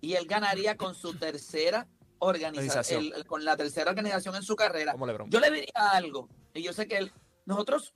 Y 0.02 0.14
él 0.16 0.26
ganaría 0.28 0.76
con 0.76 0.96
su 0.96 1.14
tercera 1.18 1.88
organización, 2.18 3.12
el- 3.16 3.26
con 3.26 3.46
la 3.46 3.56
tercera 3.56 3.92
organización 3.92 4.36
en 4.36 4.44
su 4.44 4.56
carrera. 4.56 4.92
Como 4.94 5.06
LeBron. 5.06 5.30
Yo 5.30 5.40
le 5.40 5.52
diría 5.52 5.72
algo, 5.92 6.28
y 6.54 6.64
yo 6.64 6.74
sé 6.74 6.88
que 6.88 6.98
él- 6.98 7.12
nosotros, 7.46 7.94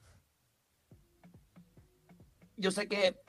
yo 2.58 2.72
sé 2.72 2.88
que 2.88 3.20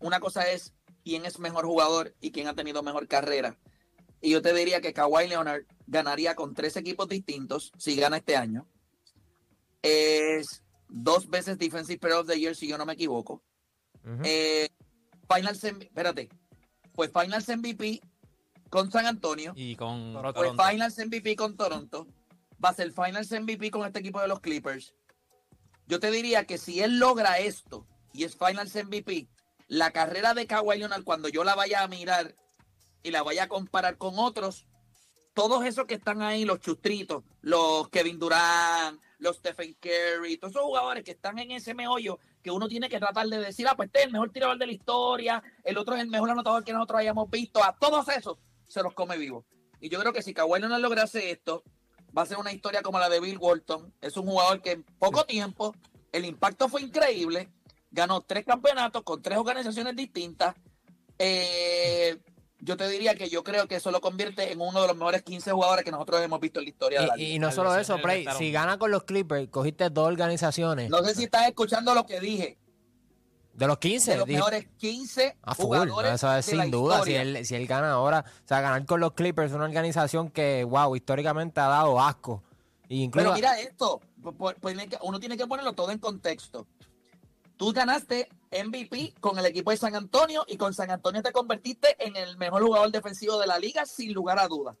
una 0.00 0.20
cosa 0.20 0.50
es 0.50 0.74
quién 1.04 1.24
es 1.26 1.38
mejor 1.38 1.64
jugador 1.66 2.14
y 2.20 2.32
quién 2.32 2.48
ha 2.48 2.54
tenido 2.54 2.82
mejor 2.82 3.06
carrera. 3.08 3.56
Y 4.24 4.30
yo 4.30 4.40
te 4.40 4.54
diría 4.54 4.80
que 4.80 4.94
Kawhi 4.94 5.28
Leonard 5.28 5.66
ganaría 5.86 6.34
con 6.34 6.54
tres 6.54 6.78
equipos 6.78 7.06
distintos 7.10 7.70
si 7.76 7.94
gana 7.94 8.16
este 8.16 8.36
año. 8.36 8.66
Es 9.82 10.62
dos 10.88 11.28
veces 11.28 11.58
Defensive 11.58 11.98
Player 11.98 12.16
of 12.16 12.26
the 12.26 12.40
Year, 12.40 12.56
si 12.56 12.66
yo 12.66 12.78
no 12.78 12.86
me 12.86 12.94
equivoco. 12.94 13.42
Ujú. 14.02 14.22
Eh, 14.24 14.70
Finals, 15.30 15.62
espérate, 15.62 16.30
pues 16.94 17.10
Finals 17.12 17.46
MVP 17.48 18.00
con 18.70 18.90
San 18.90 19.04
Antonio, 19.04 19.52
Y 19.56 19.76
con 19.76 20.14
pues 20.14 20.34
Toronto. 20.34 20.64
Finals 20.70 20.98
MVP 20.98 21.36
con 21.36 21.54
Toronto, 21.58 22.06
va 22.64 22.70
a 22.70 22.74
ser 22.74 22.92
Finals 22.92 23.30
MVP 23.30 23.70
con 23.70 23.86
este 23.86 23.98
equipo 23.98 24.22
de 24.22 24.28
los 24.28 24.40
Clippers. 24.40 24.94
Yo 25.86 26.00
te 26.00 26.10
diría 26.10 26.46
que 26.46 26.56
si 26.56 26.80
él 26.80 26.98
logra 26.98 27.40
esto 27.40 27.86
y 28.14 28.24
es 28.24 28.38
Finals 28.38 28.74
MVP, 28.74 29.28
la 29.68 29.90
carrera 29.90 30.32
de 30.32 30.46
Kawhi 30.46 30.78
Leonard 30.78 31.04
cuando 31.04 31.28
yo 31.28 31.44
la 31.44 31.54
vaya 31.54 31.82
a 31.82 31.88
mirar 31.88 32.34
y 33.04 33.12
la 33.12 33.22
vaya 33.22 33.44
a 33.44 33.48
comparar 33.48 33.96
con 33.96 34.18
otros, 34.18 34.66
todos 35.34 35.64
esos 35.64 35.84
que 35.84 35.94
están 35.94 36.22
ahí, 36.22 36.44
los 36.44 36.58
chustritos, 36.58 37.22
los 37.42 37.88
Kevin 37.90 38.18
Durant, 38.18 39.00
los 39.18 39.36
Stephen 39.36 39.76
Curry, 39.80 40.38
todos 40.38 40.52
esos 40.52 40.64
jugadores 40.64 41.04
que 41.04 41.12
están 41.12 41.38
en 41.38 41.52
ese 41.52 41.74
meollo 41.74 42.18
que 42.42 42.50
uno 42.50 42.66
tiene 42.66 42.88
que 42.88 42.98
tratar 42.98 43.26
de 43.26 43.38
decir, 43.38 43.68
ah, 43.68 43.76
pues 43.76 43.86
este 43.86 44.00
es 44.00 44.06
el 44.06 44.12
mejor 44.12 44.30
tirador 44.30 44.58
de 44.58 44.66
la 44.66 44.72
historia, 44.72 45.42
el 45.62 45.78
otro 45.78 45.94
es 45.94 46.00
el 46.00 46.08
mejor 46.08 46.30
anotador 46.30 46.64
que 46.64 46.72
nosotros 46.72 47.00
hayamos 47.00 47.30
visto, 47.30 47.62
a 47.62 47.76
todos 47.76 48.08
esos 48.08 48.38
se 48.66 48.82
los 48.82 48.94
come 48.94 49.16
vivo. 49.16 49.44
Y 49.80 49.90
yo 49.90 50.00
creo 50.00 50.12
que 50.12 50.22
si 50.22 50.32
Kawhi 50.32 50.60
no 50.60 50.78
lograse 50.78 51.30
esto, 51.30 51.62
va 52.16 52.22
a 52.22 52.26
ser 52.26 52.38
una 52.38 52.52
historia 52.52 52.82
como 52.82 52.98
la 52.98 53.08
de 53.08 53.20
Bill 53.20 53.38
Walton. 53.38 53.92
Es 54.00 54.16
un 54.16 54.26
jugador 54.26 54.62
que 54.62 54.72
en 54.72 54.82
poco 54.82 55.24
tiempo, 55.24 55.74
el 56.12 56.24
impacto 56.24 56.68
fue 56.68 56.82
increíble, 56.82 57.50
ganó 57.90 58.22
tres 58.22 58.44
campeonatos 58.44 59.02
con 59.02 59.20
tres 59.20 59.36
organizaciones 59.36 59.94
distintas. 59.96 60.54
Eh, 61.18 62.18
yo 62.64 62.76
te 62.76 62.88
diría 62.88 63.14
que 63.14 63.28
yo 63.28 63.44
creo 63.44 63.68
que 63.68 63.76
eso 63.76 63.90
lo 63.90 64.00
convierte 64.00 64.50
en 64.50 64.60
uno 64.60 64.80
de 64.82 64.88
los 64.88 64.96
mejores 64.96 65.22
15 65.22 65.52
jugadores 65.52 65.84
que 65.84 65.90
nosotros 65.90 66.20
hemos 66.22 66.40
visto 66.40 66.60
en 66.60 66.64
la 66.64 66.70
historia 66.70 67.00
de 67.02 67.06
la 67.08 67.18
Y, 67.18 67.38
no 67.38 67.52
solo 67.52 67.76
eso, 67.76 67.96
estará 67.96 68.34
si 68.38 68.50
gana 68.50 68.78
con 68.78 68.90
los 68.90 69.04
Clippers, 69.04 69.48
cogiste 69.50 69.90
dos 69.90 70.08
organizaciones. 70.08 70.88
No 70.90 71.02
sé 71.04 71.14
si 71.14 71.24
estás 71.24 71.46
escuchando 71.46 71.94
lo 71.94 72.06
que 72.06 72.20
dije. 72.20 72.58
de 73.52 73.66
los 73.68 73.78
15. 73.78 74.10
De 74.12 74.16
los 74.16 74.26
di- 74.26 74.34
mejores 74.34 74.66
15 74.78 75.36
a 75.42 75.54
full, 75.54 75.76
no, 75.76 75.82
jugadores 75.84 76.14
eso 76.14 76.34
es 76.34 76.46
de 76.46 76.56
la 76.56 76.62
sin 76.64 76.70
duda. 76.72 77.02
Si 77.04 77.14
él, 77.14 77.46
si 77.46 77.54
él 77.54 77.66
gana 77.66 77.92
ahora, 77.92 78.24
o 78.26 78.48
sea, 78.48 78.60
ganar 78.60 78.84
con 78.86 78.98
los 78.98 79.12
Clippers, 79.12 79.52
una 79.52 79.64
organización 79.64 80.30
que, 80.30 80.64
wow, 80.64 80.96
históricamente 80.96 81.60
ha 81.60 81.68
dado 81.68 82.00
asco. 82.00 82.42
Y 82.88 83.02
incluso, 83.02 83.26
Pero 83.26 83.34
mira 83.36 83.60
esto, 83.60 84.00
uno 85.02 85.20
tiene 85.20 85.36
que 85.36 85.46
ponerlo 85.46 85.72
todo 85.74 85.90
en 85.90 85.98
contexto. 85.98 86.66
Tú 87.56 87.72
ganaste 87.72 88.28
MVP 88.62 89.14
con 89.20 89.38
el 89.38 89.46
equipo 89.46 89.70
de 89.72 89.76
San 89.76 89.94
Antonio 89.96 90.44
y 90.46 90.56
con 90.56 90.72
San 90.74 90.90
Antonio 90.90 91.22
te 91.22 91.32
convertiste 91.32 91.96
en 91.98 92.14
el 92.16 92.36
mejor 92.36 92.62
jugador 92.62 92.90
defensivo 92.92 93.38
de 93.40 93.46
la 93.48 93.58
liga 93.58 93.84
sin 93.86 94.12
lugar 94.12 94.38
a 94.38 94.46
dudas. 94.48 94.76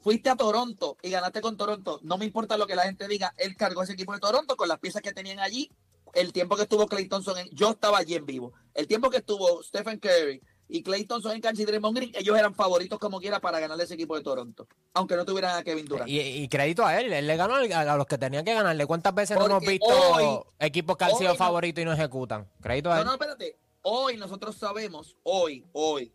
Fuiste 0.00 0.28
a 0.28 0.36
Toronto 0.36 0.98
y 1.00 1.08
ganaste 1.10 1.40
con 1.40 1.56
Toronto. 1.56 1.98
No 2.02 2.18
me 2.18 2.26
importa 2.26 2.58
lo 2.58 2.66
que 2.66 2.74
la 2.76 2.82
gente 2.82 3.08
diga, 3.08 3.32
él 3.38 3.56
cargó 3.56 3.82
ese 3.82 3.94
equipo 3.94 4.12
de 4.12 4.20
Toronto 4.20 4.56
con 4.56 4.68
las 4.68 4.78
piezas 4.78 5.00
que 5.00 5.12
tenían 5.12 5.40
allí. 5.40 5.70
El 6.12 6.32
tiempo 6.32 6.56
que 6.56 6.62
estuvo 6.64 6.86
Clay 6.86 7.08
Thompson, 7.08 7.38
en- 7.38 7.48
yo 7.50 7.70
estaba 7.70 7.98
allí 7.98 8.14
en 8.14 8.26
vivo. 8.26 8.52
El 8.74 8.86
tiempo 8.86 9.08
que 9.08 9.16
estuvo 9.18 9.62
Stephen 9.62 9.98
Curry 9.98 10.42
y 10.68 10.82
Clay 10.82 11.04
Thompson 11.04 11.32
en 11.32 11.40
cancha 11.40 11.62
y 11.62 11.64
Draymond 11.66 11.96
Green, 11.96 12.12
ellos 12.14 12.36
eran 12.38 12.54
favoritos 12.54 12.98
como 12.98 13.20
quiera 13.20 13.38
para 13.40 13.60
ganarle 13.60 13.84
ese 13.84 13.94
equipo 13.94 14.16
de 14.16 14.22
Toronto. 14.22 14.66
Aunque 14.94 15.14
no 15.16 15.24
tuvieran 15.24 15.56
a 15.58 15.62
Kevin 15.62 15.84
Durant. 15.86 16.08
y, 16.08 16.18
y 16.20 16.48
crédito 16.48 16.84
a 16.86 16.98
él, 16.98 17.12
él 17.12 17.26
le 17.26 17.36
ganó 17.36 17.54
a, 17.56 17.96
los 17.96 18.06
que 18.06 18.16
tenían 18.18 18.44
que 18.44 18.54
ganarle. 18.54 18.86
¿Cuántas 18.86 19.14
veces 19.14 19.36
no 19.38 19.46
hemos 19.46 19.60
visto 19.60 19.86
hoy- 19.86 20.40
equipos 20.58 20.96
que 20.96 21.04
han 21.04 21.16
sido 21.16 21.30
no- 21.32 21.36
favoritos 21.36 21.82
y 21.82 21.84
no 21.84 21.92
ejecutan? 21.92 22.48
Crédito 22.60 22.90
a 22.90 22.94
No, 22.96 23.00
él. 23.00 23.06
no, 23.06 23.12
espérate. 23.12 23.58
Hoy 23.82 24.16
nosotros 24.16 24.56
sabemos, 24.56 25.16
hoy, 25.22 25.66
hoy, 25.72 26.12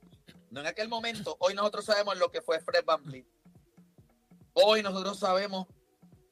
no 0.50 0.62
en 0.62 0.66
aquel 0.68 0.90
momento, 0.90 1.38
hoy 1.40 1.54
nosotros 1.54 1.86
sabemos 1.86 2.18
lo 2.18 2.32
que 2.32 2.42
fue 2.42 2.60
Fred 2.60 2.84
Van 2.84 3.04
Vliet. 3.04 3.28
Hoy 4.54 4.82
nosotros 4.82 5.20
sabemos 5.20 5.68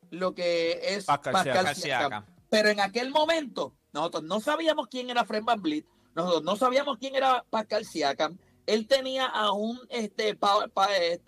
lo 0.10 0.34
que 0.34 0.80
es 0.96 1.06
Pascal 1.06 1.34
Pascal, 1.34 1.54
Siakam. 1.54 1.76
Siakam. 1.76 2.10
Siakam. 2.24 2.26
Pero 2.50 2.70
en 2.70 2.80
aquel 2.80 3.12
momento, 3.12 3.76
nosotros 3.94 4.24
no 4.24 4.40
sabíamos 4.40 4.88
quién 4.88 5.10
era 5.10 5.26
Fred 5.26 5.44
Van 5.44 5.62
Vliet, 5.62 5.86
nosotros 6.18 6.44
no 6.44 6.56
sabíamos 6.58 6.98
quién 6.98 7.16
era 7.16 7.46
Pascal 7.50 7.86
Siakam, 7.86 8.38
él 8.66 8.88
tenía 8.88 9.26
a 9.28 9.52
un 9.54 9.80
este, 9.90 10.36
pa- 10.36 10.68
pa- 10.68 10.96
este, 10.98 11.24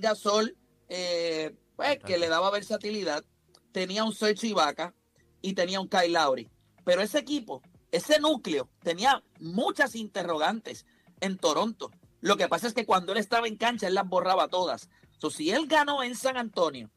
Gasol, 0.00 0.56
eh, 0.88 1.54
pues, 1.76 1.98
que 2.00 2.18
le 2.18 2.28
daba 2.28 2.50
versatilidad, 2.50 3.24
tenía 3.72 4.04
un 4.04 4.12
Serge 4.14 4.48
Ibaka 4.48 4.94
y 5.40 5.54
tenía 5.54 5.80
un 5.80 5.88
Kyle 5.88 6.12
Lowry. 6.12 6.50
Pero 6.84 7.00
ese 7.00 7.18
equipo, 7.18 7.62
ese 7.90 8.18
núcleo, 8.20 8.68
tenía 8.82 9.22
muchas 9.40 9.94
interrogantes 9.94 10.84
en 11.20 11.38
Toronto. 11.38 11.90
Lo 12.20 12.36
que 12.36 12.48
pasa 12.48 12.66
es 12.66 12.74
que 12.74 12.84
cuando 12.86 13.12
él 13.12 13.18
estaba 13.18 13.48
en 13.48 13.56
cancha, 13.56 13.86
él 13.86 13.94
las 13.94 14.06
borraba 14.08 14.48
todas. 14.48 14.88
So, 15.18 15.30
si 15.30 15.50
él 15.50 15.66
ganó 15.66 16.02
en 16.02 16.14
San 16.16 16.36
Antonio, 16.36 16.90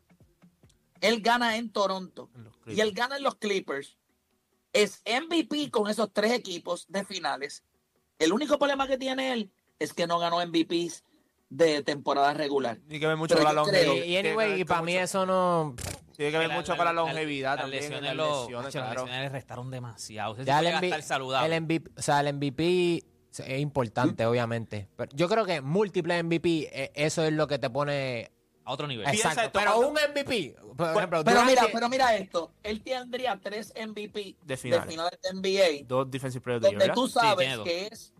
él 1.01 1.21
gana 1.21 1.57
en 1.57 1.71
Toronto 1.71 2.29
En 2.35 2.43
y 2.75 2.81
él 2.81 2.91
gana 2.91 3.17
en 3.17 3.23
los 3.23 3.35
Clippers, 3.35 3.97
es 4.73 5.01
MVP 5.05 5.71
con 5.71 5.89
esos 5.89 6.11
tres 6.11 6.31
equipos 6.31 6.85
de 6.89 7.05
finales. 7.05 7.63
El 8.19 8.33
único 8.33 8.57
problema 8.57 8.87
que 8.87 8.97
tiene 8.97 9.33
él 9.33 9.51
es 9.79 9.93
que 9.93 10.07
no 10.07 10.19
ganó 10.19 10.45
MVPs 10.45 11.03
de 11.49 11.83
temporada 11.83 12.33
regular. 12.33 12.77
Tiene 12.87 12.99
que 12.99 13.07
ver 13.07 13.17
mucho 13.17 13.35
con 13.35 13.43
la 13.43 13.53
longevidad. 13.53 14.05
Y, 14.05 14.17
anyway, 14.17 14.61
y 14.61 14.65
para 14.65 14.81
mí 14.81 14.95
eso 14.95 15.25
no... 15.25 15.75
Tiene 16.15 16.31
que 16.31 16.37
ver 16.39 16.49
mucho 16.51 16.75
con 16.75 16.85
la 16.85 16.93
longevidad 16.93 17.55
las 17.55 17.61
también. 17.61 17.83
lesiones 17.83 18.15
las 18.15 18.27
lesiones, 18.27 18.63
las 18.63 18.73
claro. 18.73 19.05
lesiones 19.05 19.21
le 19.21 19.29
restaron 19.29 19.69
demasiado. 19.69 20.43
Ya 20.43 20.59
el, 20.59 20.75
MVP, 20.77 21.01
saludable. 21.03 21.55
el 21.55 21.61
MVP, 21.61 21.91
o 21.95 22.01
sea, 22.01 22.21
el 22.21 22.33
MVP 22.33 23.03
es 23.37 23.59
importante, 23.59 24.25
obviamente. 24.25 24.89
Pero 24.95 25.11
yo 25.13 25.29
creo 25.29 25.45
que 25.45 25.61
múltiples 25.61 26.23
MVP, 26.23 26.69
eh, 26.71 26.91
eso 26.95 27.23
es 27.23 27.33
lo 27.33 27.47
que 27.47 27.59
te 27.59 27.69
pone... 27.69 28.31
a 28.67 28.71
otro 28.73 28.85
nivel. 28.87 29.05
Piensa 29.05 29.29
Exacto, 29.29 29.41
esto, 29.47 29.59
pero 29.59 29.71
cuando- 29.75 29.89
un 29.89 29.97
MVP, 30.11 30.55
por 30.77 30.97
ejemplo, 30.97 31.23
Pero 31.23 31.45
mira, 31.45 31.67
pero 31.71 31.89
mira 31.89 32.15
esto. 32.17 32.51
Él 32.63 32.81
tendría 32.83 33.39
tres 33.41 33.73
MVP 33.75 34.35
De 34.41 34.45
de 34.45 34.57
finales. 34.57 34.87
finales 34.87 35.19
de 35.21 35.29
NBA, 35.29 35.85
Dos 35.87 36.11
defensive 36.11 36.41
players 36.43 36.61
de 36.63 36.69
donde 36.69 36.85
year, 36.85 36.95
tú 36.95 37.07
sabes 37.07 37.57
que 37.63 37.87
es, 37.87 38.13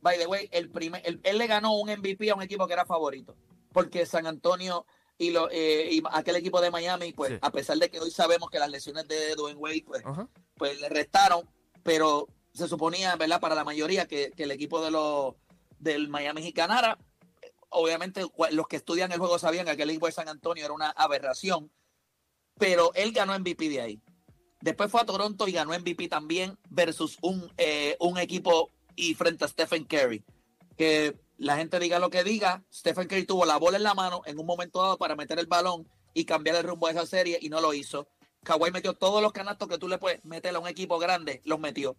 by 0.00 0.18
the 0.18 0.26
way, 0.26 0.48
el 0.52 0.68
primer, 0.70 1.00
el- 1.04 1.20
él 1.24 1.38
le 1.38 1.46
ganó 1.46 1.74
un 1.76 1.88
MVP 1.88 2.30
a 2.30 2.34
un 2.34 2.42
equipo 2.42 2.66
que 2.66 2.72
era 2.74 2.84
favorito, 2.84 3.34
porque 3.72 4.04
San 4.06 4.26
Antonio 4.26 4.84
y, 5.18 5.30
lo, 5.30 5.48
eh, 5.50 5.88
y 5.90 6.02
aquel 6.12 6.36
equipo 6.36 6.60
de 6.60 6.70
Miami, 6.70 7.12
pues 7.12 7.30
Sí. 7.32 7.38
a 7.40 7.50
pesar 7.50 7.78
de 7.78 7.88
que 7.90 8.00
hoy 8.00 8.10
sabemos 8.10 8.50
que 8.50 8.58
las 8.58 8.68
lesiones 8.70 9.06
de 9.08 9.34
Dwayne 9.36 9.58
Wade, 9.58 9.84
pues, 9.86 10.02
pues 10.56 10.80
le 10.80 10.88
restaron, 10.88 11.48
pero 11.82 12.28
se 12.52 12.68
suponía, 12.68 13.14
¿verdad? 13.16 13.40
Para 13.40 13.54
la 13.54 13.64
mayoría 13.64 14.06
que, 14.06 14.32
que 14.36 14.42
el 14.42 14.50
equipo 14.50 14.82
de 14.84 14.90
los 14.90 15.34
del 15.78 16.08
Miami 16.08 16.42
Heat 16.42 16.54
ganara. 16.54 16.98
Obviamente 17.72 18.24
los 18.50 18.68
que 18.68 18.76
estudian 18.76 19.10
el 19.12 19.18
juego 19.18 19.38
sabían 19.38 19.64
que 19.64 19.72
aquel 19.72 19.90
equipo 19.90 20.06
de 20.06 20.12
San 20.12 20.28
Antonio 20.28 20.64
era 20.64 20.74
una 20.74 20.90
aberración, 20.90 21.70
pero 22.58 22.92
él 22.94 23.12
ganó 23.12 23.38
MVP 23.38 23.68
de 23.68 23.80
ahí. 23.80 24.00
Después 24.60 24.90
fue 24.90 25.00
a 25.00 25.06
Toronto 25.06 25.48
y 25.48 25.52
ganó 25.52 25.72
MVP 25.78 26.08
también 26.08 26.56
versus 26.70 27.18
un, 27.22 27.50
eh, 27.56 27.96
un 27.98 28.18
equipo 28.18 28.70
y 28.94 29.14
frente 29.14 29.44
a 29.44 29.48
Stephen 29.48 29.84
Curry. 29.84 30.22
Que 30.76 31.18
la 31.38 31.56
gente 31.56 31.78
diga 31.80 31.98
lo 31.98 32.10
que 32.10 32.22
diga, 32.22 32.62
Stephen 32.72 33.08
Curry 33.08 33.24
tuvo 33.24 33.44
la 33.44 33.56
bola 33.56 33.76
en 33.78 33.82
la 33.82 33.94
mano 33.94 34.22
en 34.26 34.38
un 34.38 34.46
momento 34.46 34.80
dado 34.80 34.98
para 34.98 35.16
meter 35.16 35.38
el 35.38 35.46
balón 35.46 35.88
y 36.14 36.24
cambiar 36.24 36.56
el 36.56 36.64
rumbo 36.64 36.86
de 36.86 36.92
esa 36.92 37.06
serie 37.06 37.38
y 37.40 37.48
no 37.48 37.60
lo 37.60 37.74
hizo. 37.74 38.06
Kawhi 38.44 38.70
metió 38.70 38.94
todos 38.94 39.22
los 39.22 39.32
canastos 39.32 39.68
que 39.68 39.78
tú 39.78 39.88
le 39.88 39.98
puedes 39.98 40.24
meter 40.24 40.54
a 40.54 40.58
un 40.60 40.68
equipo 40.68 40.98
grande, 40.98 41.40
los 41.44 41.58
metió. 41.58 41.96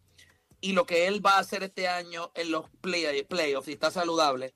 Y 0.62 0.72
lo 0.72 0.86
que 0.86 1.08
él 1.08 1.25
va 1.25 1.32
a 1.36 1.39
hacer 1.39 1.63
este 1.63 1.88
año 1.89 2.32
en 2.36 2.51
los 2.51 2.70
play- 2.82 3.24
playoffs, 3.24 3.65
si 3.65 3.74
está 3.74 3.92
saludable, 3.92 4.53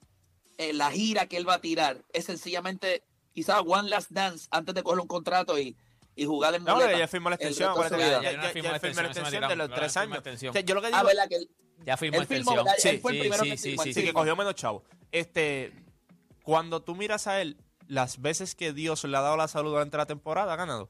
eh, 0.57 0.73
la 0.73 0.91
gira 0.91 1.27
que 1.27 1.37
él 1.37 1.47
va 1.47 1.55
a 1.55 1.61
tirar, 1.61 2.03
es 2.13 2.25
sencillamente 2.25 3.03
quizás 3.33 3.61
one 3.65 3.89
last 3.89 4.09
dance 4.11 4.47
antes 4.51 4.73
de 4.75 4.83
coger 4.83 4.99
un 4.99 5.07
contrato 5.07 5.59
y, 5.59 5.75
y 6.15 6.25
jugar 6.25 6.55
en 6.55 6.63
No, 6.63 6.73
muleta 6.73 6.89
porque 6.91 6.99
ya 6.99 7.07
firmó 7.07 7.29
la 7.29 7.35
el 7.35 7.41
extensión. 7.47 7.75
ya- 7.75 7.83
firmó 7.83 7.99
ya 7.99 8.31
la 8.41 8.49
firmó 8.49 8.69
la 9.01 9.07
extensión, 9.07 9.47
de 9.49 9.55
los 9.55 9.69
tres 9.69 9.93
firmó 9.93 10.01
años. 10.03 10.15
extensión. 10.17 10.49
O 10.49 10.53
sea, 10.53 10.61
yo 10.61 10.75
lo 10.75 10.81
que 10.81 10.87
Ah, 10.87 10.89
digo 10.97 11.03
¿verdad? 11.07 11.27
Que 11.29 11.35
él, 11.35 11.49
Ya 11.85 11.95
firmó 11.97 12.11
firmó, 12.17 12.23
extensión. 12.23 12.55
¿verdad? 12.65 12.73
Sí, 12.79 12.89
Él 12.89 12.99
fue 12.99 13.11
el 13.11 13.17
sí, 13.17 13.21
primero 13.21 13.43
sí, 13.43 13.49
que 13.51 13.57
sí, 13.57 13.69
firmó 13.69 13.83
sí, 13.83 13.89
el 13.89 13.93
sí, 13.95 14.01
sí. 14.01 14.07
que 14.07 14.13
cogió 14.13 14.35
menos 14.35 14.55
chavo. 14.55 14.83
Este, 15.11 15.73
cuando 16.43 16.81
tú 16.81 16.95
miras 16.95 17.27
a 17.27 17.39
él, 17.41 17.57
las 17.87 18.19
veces 18.21 18.55
que 18.55 18.73
Dios 18.73 19.03
le 19.03 19.15
ha 19.15 19.21
dado 19.21 19.37
la 19.37 19.47
salud 19.47 19.69
durante 19.71 19.95
la 19.97 20.05
temporada, 20.07 20.53
ha 20.53 20.55
ganado. 20.55 20.89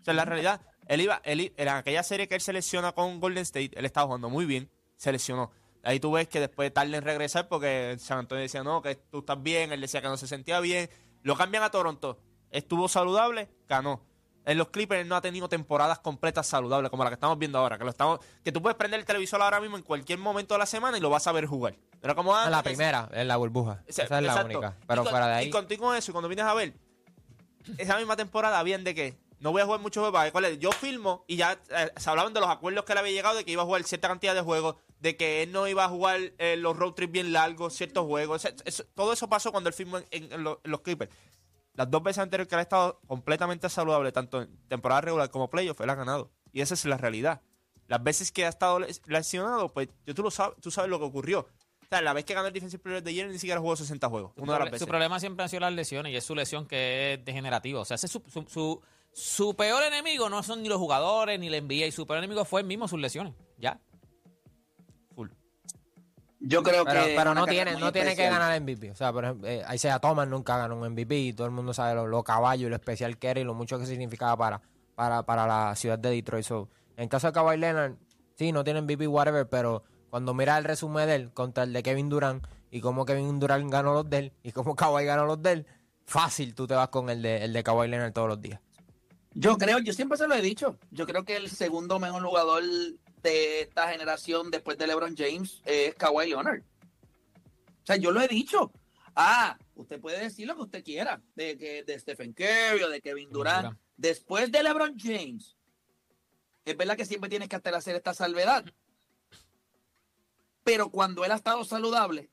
O 0.00 0.04
sea, 0.04 0.12
en 0.12 0.16
la 0.16 0.24
realidad, 0.26 0.60
él 0.86 1.00
iba, 1.00 1.22
él, 1.24 1.52
en 1.56 1.68
aquella 1.68 2.02
serie 2.02 2.28
que 2.28 2.34
él 2.34 2.40
selecciona 2.42 2.92
con 2.92 3.18
Golden 3.20 3.42
State, 3.42 3.70
él 3.74 3.86
estaba 3.86 4.06
jugando 4.06 4.28
muy 4.28 4.44
bien, 4.44 4.70
se 4.98 5.10
lesionó. 5.10 5.50
Ahí 5.84 6.00
tú 6.00 6.12
ves 6.12 6.28
que 6.28 6.40
después 6.40 6.72
tarde 6.72 6.96
en 6.96 7.04
regresar 7.04 7.48
porque 7.48 7.96
San 7.98 8.18
Antonio 8.18 8.42
decía, 8.42 8.62
no, 8.64 8.80
que 8.82 8.94
tú 8.94 9.18
estás 9.20 9.42
bien, 9.42 9.72
él 9.72 9.80
decía 9.80 10.00
que 10.00 10.08
no 10.08 10.16
se 10.16 10.26
sentía 10.26 10.58
bien. 10.60 10.88
Lo 11.22 11.36
cambian 11.36 11.62
a 11.62 11.70
Toronto, 11.70 12.18
estuvo 12.50 12.88
saludable, 12.88 13.48
ganó. 13.68 14.00
En 14.46 14.58
los 14.58 14.68
Clippers 14.68 15.00
él 15.02 15.08
no 15.08 15.16
ha 15.16 15.22
tenido 15.22 15.48
temporadas 15.48 15.98
completas 16.00 16.46
saludables 16.46 16.90
como 16.90 17.02
la 17.02 17.08
que 17.10 17.14
estamos 17.14 17.38
viendo 17.38 17.58
ahora, 17.58 17.78
que 17.78 17.84
lo 17.84 17.90
estamos 17.90 18.20
que 18.42 18.52
tú 18.52 18.60
puedes 18.60 18.76
prender 18.76 19.00
el 19.00 19.06
televisor 19.06 19.40
ahora 19.40 19.58
mismo 19.58 19.78
en 19.78 19.82
cualquier 19.82 20.18
momento 20.18 20.52
de 20.54 20.58
la 20.58 20.66
semana 20.66 20.98
y 20.98 21.00
lo 21.00 21.08
vas 21.08 21.26
a 21.26 21.32
ver 21.32 21.46
jugar. 21.46 21.76
Pero 22.00 22.14
como 22.14 22.32
en 22.38 22.50
la 22.50 22.58
antes, 22.58 22.72
primera, 22.72 23.08
en 23.12 23.26
la 23.28 23.36
burbuja. 23.36 23.82
o 23.88 23.92
sea, 23.92 24.04
Esa 24.04 24.18
es 24.18 24.24
la 24.24 24.44
única. 24.44 24.76
Y 24.82 24.86
Pero 24.86 25.02
con- 25.02 25.10
fuera 25.10 25.28
de 25.28 25.34
Y 25.34 25.46
ahí... 25.46 25.50
contigo 25.50 25.86
con 25.86 25.96
eso, 25.96 26.10
y 26.10 26.12
cuando 26.12 26.28
vienes 26.28 26.44
a 26.44 26.52
ver, 26.52 26.74
esa 27.78 27.96
misma 27.96 28.16
temporada, 28.16 28.62
bien 28.62 28.84
de 28.84 28.94
que 28.94 29.18
no 29.40 29.52
voy 29.52 29.62
a 29.62 29.64
jugar 29.64 29.80
muchos 29.80 30.06
juegos. 30.10 30.58
Yo 30.58 30.72
filmo 30.72 31.24
y 31.26 31.36
ya 31.36 31.58
eh, 31.70 31.90
se 31.96 32.10
hablaban 32.10 32.32
de 32.34 32.40
los 32.40 32.48
acuerdos 32.50 32.84
que 32.84 32.92
él 32.92 32.98
había 32.98 33.12
llegado, 33.12 33.36
de 33.36 33.44
que 33.44 33.52
iba 33.52 33.62
a 33.62 33.66
jugar 33.66 33.82
cierta 33.84 34.08
cantidad 34.08 34.34
de 34.34 34.42
juegos, 34.42 34.76
de 35.04 35.16
que 35.18 35.42
él 35.42 35.52
no 35.52 35.68
iba 35.68 35.84
a 35.84 35.88
jugar 35.90 36.18
eh, 36.38 36.56
los 36.56 36.74
road 36.76 36.94
trips 36.94 37.12
bien 37.12 37.32
largos, 37.34 37.74
ciertos 37.74 38.06
juegos. 38.06 38.46
Eso- 38.64 38.84
todo 38.94 39.12
eso 39.12 39.28
pasó 39.28 39.52
cuando 39.52 39.68
él 39.68 39.74
firmó 39.74 39.98
en, 39.98 40.06
en- 40.10 40.32
en 40.32 40.42
los, 40.42 40.58
en 40.64 40.70
los 40.70 40.80
Clippers. 40.80 41.10
Las 41.74 41.90
dos 41.90 42.02
veces 42.02 42.20
anteriores 42.22 42.48
que 42.48 42.54
él 42.54 42.60
ha 42.60 42.62
estado 42.62 43.00
completamente 43.06 43.68
saludable, 43.68 44.12
tanto 44.12 44.40
en 44.40 44.56
temporada 44.66 45.02
regular 45.02 45.28
como 45.30 45.50
playoff, 45.50 45.78
él 45.82 45.90
ha 45.90 45.94
ganado. 45.94 46.30
Y 46.52 46.62
esa 46.62 46.72
es 46.72 46.84
la 46.86 46.96
realidad. 46.96 47.42
Las 47.86 48.02
veces 48.02 48.32
que 48.32 48.46
ha 48.46 48.48
estado 48.48 48.78
les- 48.78 49.02
lesionado, 49.06 49.68
pues 49.74 49.88
yo, 50.06 50.14
tú, 50.14 50.22
lo 50.22 50.30
sabes, 50.30 50.56
tú 50.62 50.70
sabes 50.70 50.88
lo 50.90 50.98
que 50.98 51.04
ocurrió. 51.04 51.40
O 51.40 51.86
sea, 51.90 52.00
la 52.00 52.14
vez 52.14 52.24
que 52.24 52.32
ganó 52.32 52.46
el 52.48 52.54
Defensive 52.54 52.82
Player 52.82 53.02
de 53.02 53.10
ayer 53.10 53.28
ni 53.28 53.38
siquiera 53.38 53.60
jugó 53.60 53.76
60 53.76 54.08
juegos. 54.08 54.32
Una 54.36 54.54
de 54.54 54.58
las 54.60 54.70
veces. 54.70 54.80
su 54.80 54.86
problema 54.88 55.20
siempre 55.20 55.42
han 55.42 55.50
sido 55.50 55.60
las 55.60 55.74
lesiones 55.74 56.12
y 56.12 56.16
es 56.16 56.24
su 56.24 56.34
lesión 56.34 56.66
que 56.66 57.12
es 57.14 57.24
degenerativa. 57.26 57.78
O 57.80 57.84
sea, 57.84 57.96
ese 57.96 58.06
es 58.06 58.12
su, 58.12 58.22
su, 58.32 58.42
su- 58.48 58.80
su 59.12 59.54
peor 59.54 59.82
enemigo 59.82 60.30
no 60.30 60.42
son 60.42 60.62
ni 60.62 60.70
los 60.70 60.78
jugadores 60.78 61.38
ni 61.38 61.50
la 61.50 61.58
NBA. 61.60 61.86
Y 61.86 61.92
su 61.92 62.06
peor 62.06 62.20
enemigo 62.20 62.44
fue 62.46 62.62
él 62.62 62.66
mismo 62.66 62.88
sus 62.88 62.98
lesiones. 63.00 63.34
Ya. 63.58 63.78
Yo 66.46 66.62
creo 66.62 66.84
Pero, 66.84 67.04
que. 67.04 67.14
pero 67.16 67.34
no 67.34 67.46
tiene, 67.46 67.76
no 67.76 67.90
tiene 67.90 68.14
que 68.14 68.28
ganar 68.28 68.60
MVP. 68.60 68.90
O 68.90 68.94
sea, 68.94 69.12
por 69.12 69.24
ejemplo, 69.24 69.48
eh, 69.48 69.64
Isaiah 69.72 69.98
Thomas 69.98 70.28
nunca 70.28 70.58
ganó 70.58 70.76
un 70.76 70.92
MVP 70.92 71.16
y 71.16 71.32
todo 71.32 71.46
el 71.46 71.52
mundo 71.52 71.72
sabe 71.72 71.94
lo, 71.94 72.06
lo 72.06 72.22
caballo 72.22 72.66
y 72.66 72.70
lo 72.70 72.76
especial 72.76 73.16
que 73.16 73.28
era 73.28 73.40
y 73.40 73.44
lo 73.44 73.54
mucho 73.54 73.78
que 73.78 73.86
significaba 73.86 74.36
para, 74.36 74.62
para, 74.94 75.22
para 75.22 75.46
la 75.46 75.74
ciudad 75.74 75.98
de 75.98 76.10
Detroit. 76.10 76.44
So, 76.44 76.68
en 76.98 77.08
caso 77.08 77.28
de 77.28 77.32
Kawhi 77.32 77.56
Leonard, 77.56 77.94
sí, 78.36 78.52
no 78.52 78.62
tiene 78.62 78.82
MVP, 78.82 79.06
whatever, 79.06 79.48
pero 79.48 79.84
cuando 80.10 80.34
miras 80.34 80.58
el 80.58 80.64
resumen 80.64 81.06
de 81.06 81.14
él 81.14 81.32
contra 81.32 81.64
el 81.64 81.72
de 81.72 81.82
Kevin 81.82 82.10
Durant 82.10 82.46
y 82.70 82.80
cómo 82.82 83.06
Kevin 83.06 83.40
Durant 83.40 83.72
ganó 83.72 83.94
los 83.94 84.10
de 84.10 84.18
él 84.18 84.32
y 84.42 84.52
cómo 84.52 84.76
Kawhi 84.76 85.06
ganó 85.06 85.24
los 85.24 85.40
de 85.42 85.52
él, 85.52 85.66
fácil 86.04 86.54
tú 86.54 86.66
te 86.66 86.74
vas 86.74 86.88
con 86.88 87.08
el 87.08 87.22
de, 87.22 87.44
el 87.44 87.54
de 87.54 87.62
Kawhi 87.62 87.88
Leonard 87.88 88.12
todos 88.12 88.28
los 88.28 88.40
días. 88.42 88.60
Yo 89.32 89.56
creo, 89.56 89.78
yo 89.78 89.92
siempre 89.94 90.18
se 90.18 90.28
lo 90.28 90.34
he 90.34 90.42
dicho. 90.42 90.76
Yo 90.90 91.06
creo 91.06 91.24
que 91.24 91.36
el 91.36 91.48
segundo 91.48 91.98
mejor 91.98 92.22
jugador 92.22 92.62
de 93.24 93.62
esta 93.62 93.88
generación 93.88 94.50
después 94.50 94.78
de 94.78 94.86
LeBron 94.86 95.16
James 95.16 95.62
es 95.64 95.94
Kawhi 95.94 96.28
Leonard. 96.28 96.60
O 96.60 97.86
sea, 97.86 97.96
yo 97.96 98.12
lo 98.12 98.20
he 98.20 98.28
dicho. 98.28 98.70
Ah, 99.16 99.58
usted 99.74 100.00
puede 100.00 100.20
decir 100.20 100.46
lo 100.46 100.54
que 100.54 100.62
usted 100.62 100.84
quiera 100.84 101.22
de, 101.34 101.56
que, 101.56 101.82
de 101.82 101.98
Stephen 101.98 102.32
Curry 102.32 102.82
o 102.82 102.90
de 102.90 103.00
Kevin 103.00 103.30
Durant. 103.30 103.76
Después 103.96 104.52
de 104.52 104.62
LeBron 104.62 104.98
James, 104.98 105.56
es 106.64 106.76
verdad 106.76 106.96
que 106.96 107.06
siempre 107.06 107.30
tienes 107.30 107.48
que 107.48 107.56
hacer 107.56 107.96
esta 107.96 108.12
salvedad. 108.12 108.64
Pero 110.62 110.90
cuando 110.90 111.24
él 111.24 111.32
ha 111.32 111.36
estado 111.36 111.64
saludable, 111.64 112.30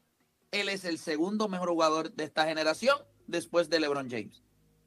él 0.52 0.70
es 0.70 0.84
el 0.84 0.98
segundo 0.98 1.48
mejor 1.48 1.70
jugador 1.70 2.12
de 2.12 2.26
esta 2.26 2.46
generación 2.46 2.98
después 3.28 3.70
de 3.70 3.80
LeBron 3.80 4.10
James. 4.10 4.42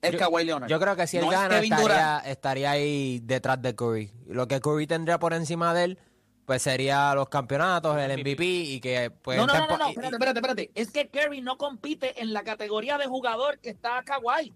Es 0.04 0.12
Yo- 0.12 0.18
Kawhi 0.18 0.44
Leonard. 0.44 0.68
Yo 0.70 0.78
creo 0.80 0.96
que 0.96 1.06
si 1.06 1.16
él 1.18 1.24
No 1.24 1.30
gana 1.30 1.58
estaría, 1.58 2.18
estaría 2.26 2.70
ahí 2.72 3.20
detrás 3.22 3.60
de 3.62 3.74
Curry. 3.74 4.10
Lo 4.26 4.46
que 4.48 4.60
Curry 4.60 4.86
tendría 4.86 5.18
por 5.18 5.32
encima 5.32 5.72
de 5.74 5.84
él, 5.84 5.98
pues 6.44 6.62
sería 6.62 7.14
los 7.14 7.28
campeonatos, 7.28 7.96
el 7.98 8.12
MVP 8.18 8.44
y 8.44 8.80
que 8.80 9.10
pues 9.10 9.38
No, 9.38 9.46
no, 9.46 9.54
no, 9.54 9.66
no, 9.66 9.78
no, 9.78 9.88
espérate, 9.88 10.14
espérate, 10.16 10.38
espérate. 10.40 10.70
Es 10.74 10.90
que 10.90 11.08
Curry 11.08 11.40
no 11.40 11.56
compite 11.56 12.20
en 12.20 12.32
la 12.32 12.42
categoría 12.44 12.98
de 12.98 13.06
jugador 13.06 13.58
que 13.60 13.70
está 13.70 14.02
Kawhi. 14.04 14.52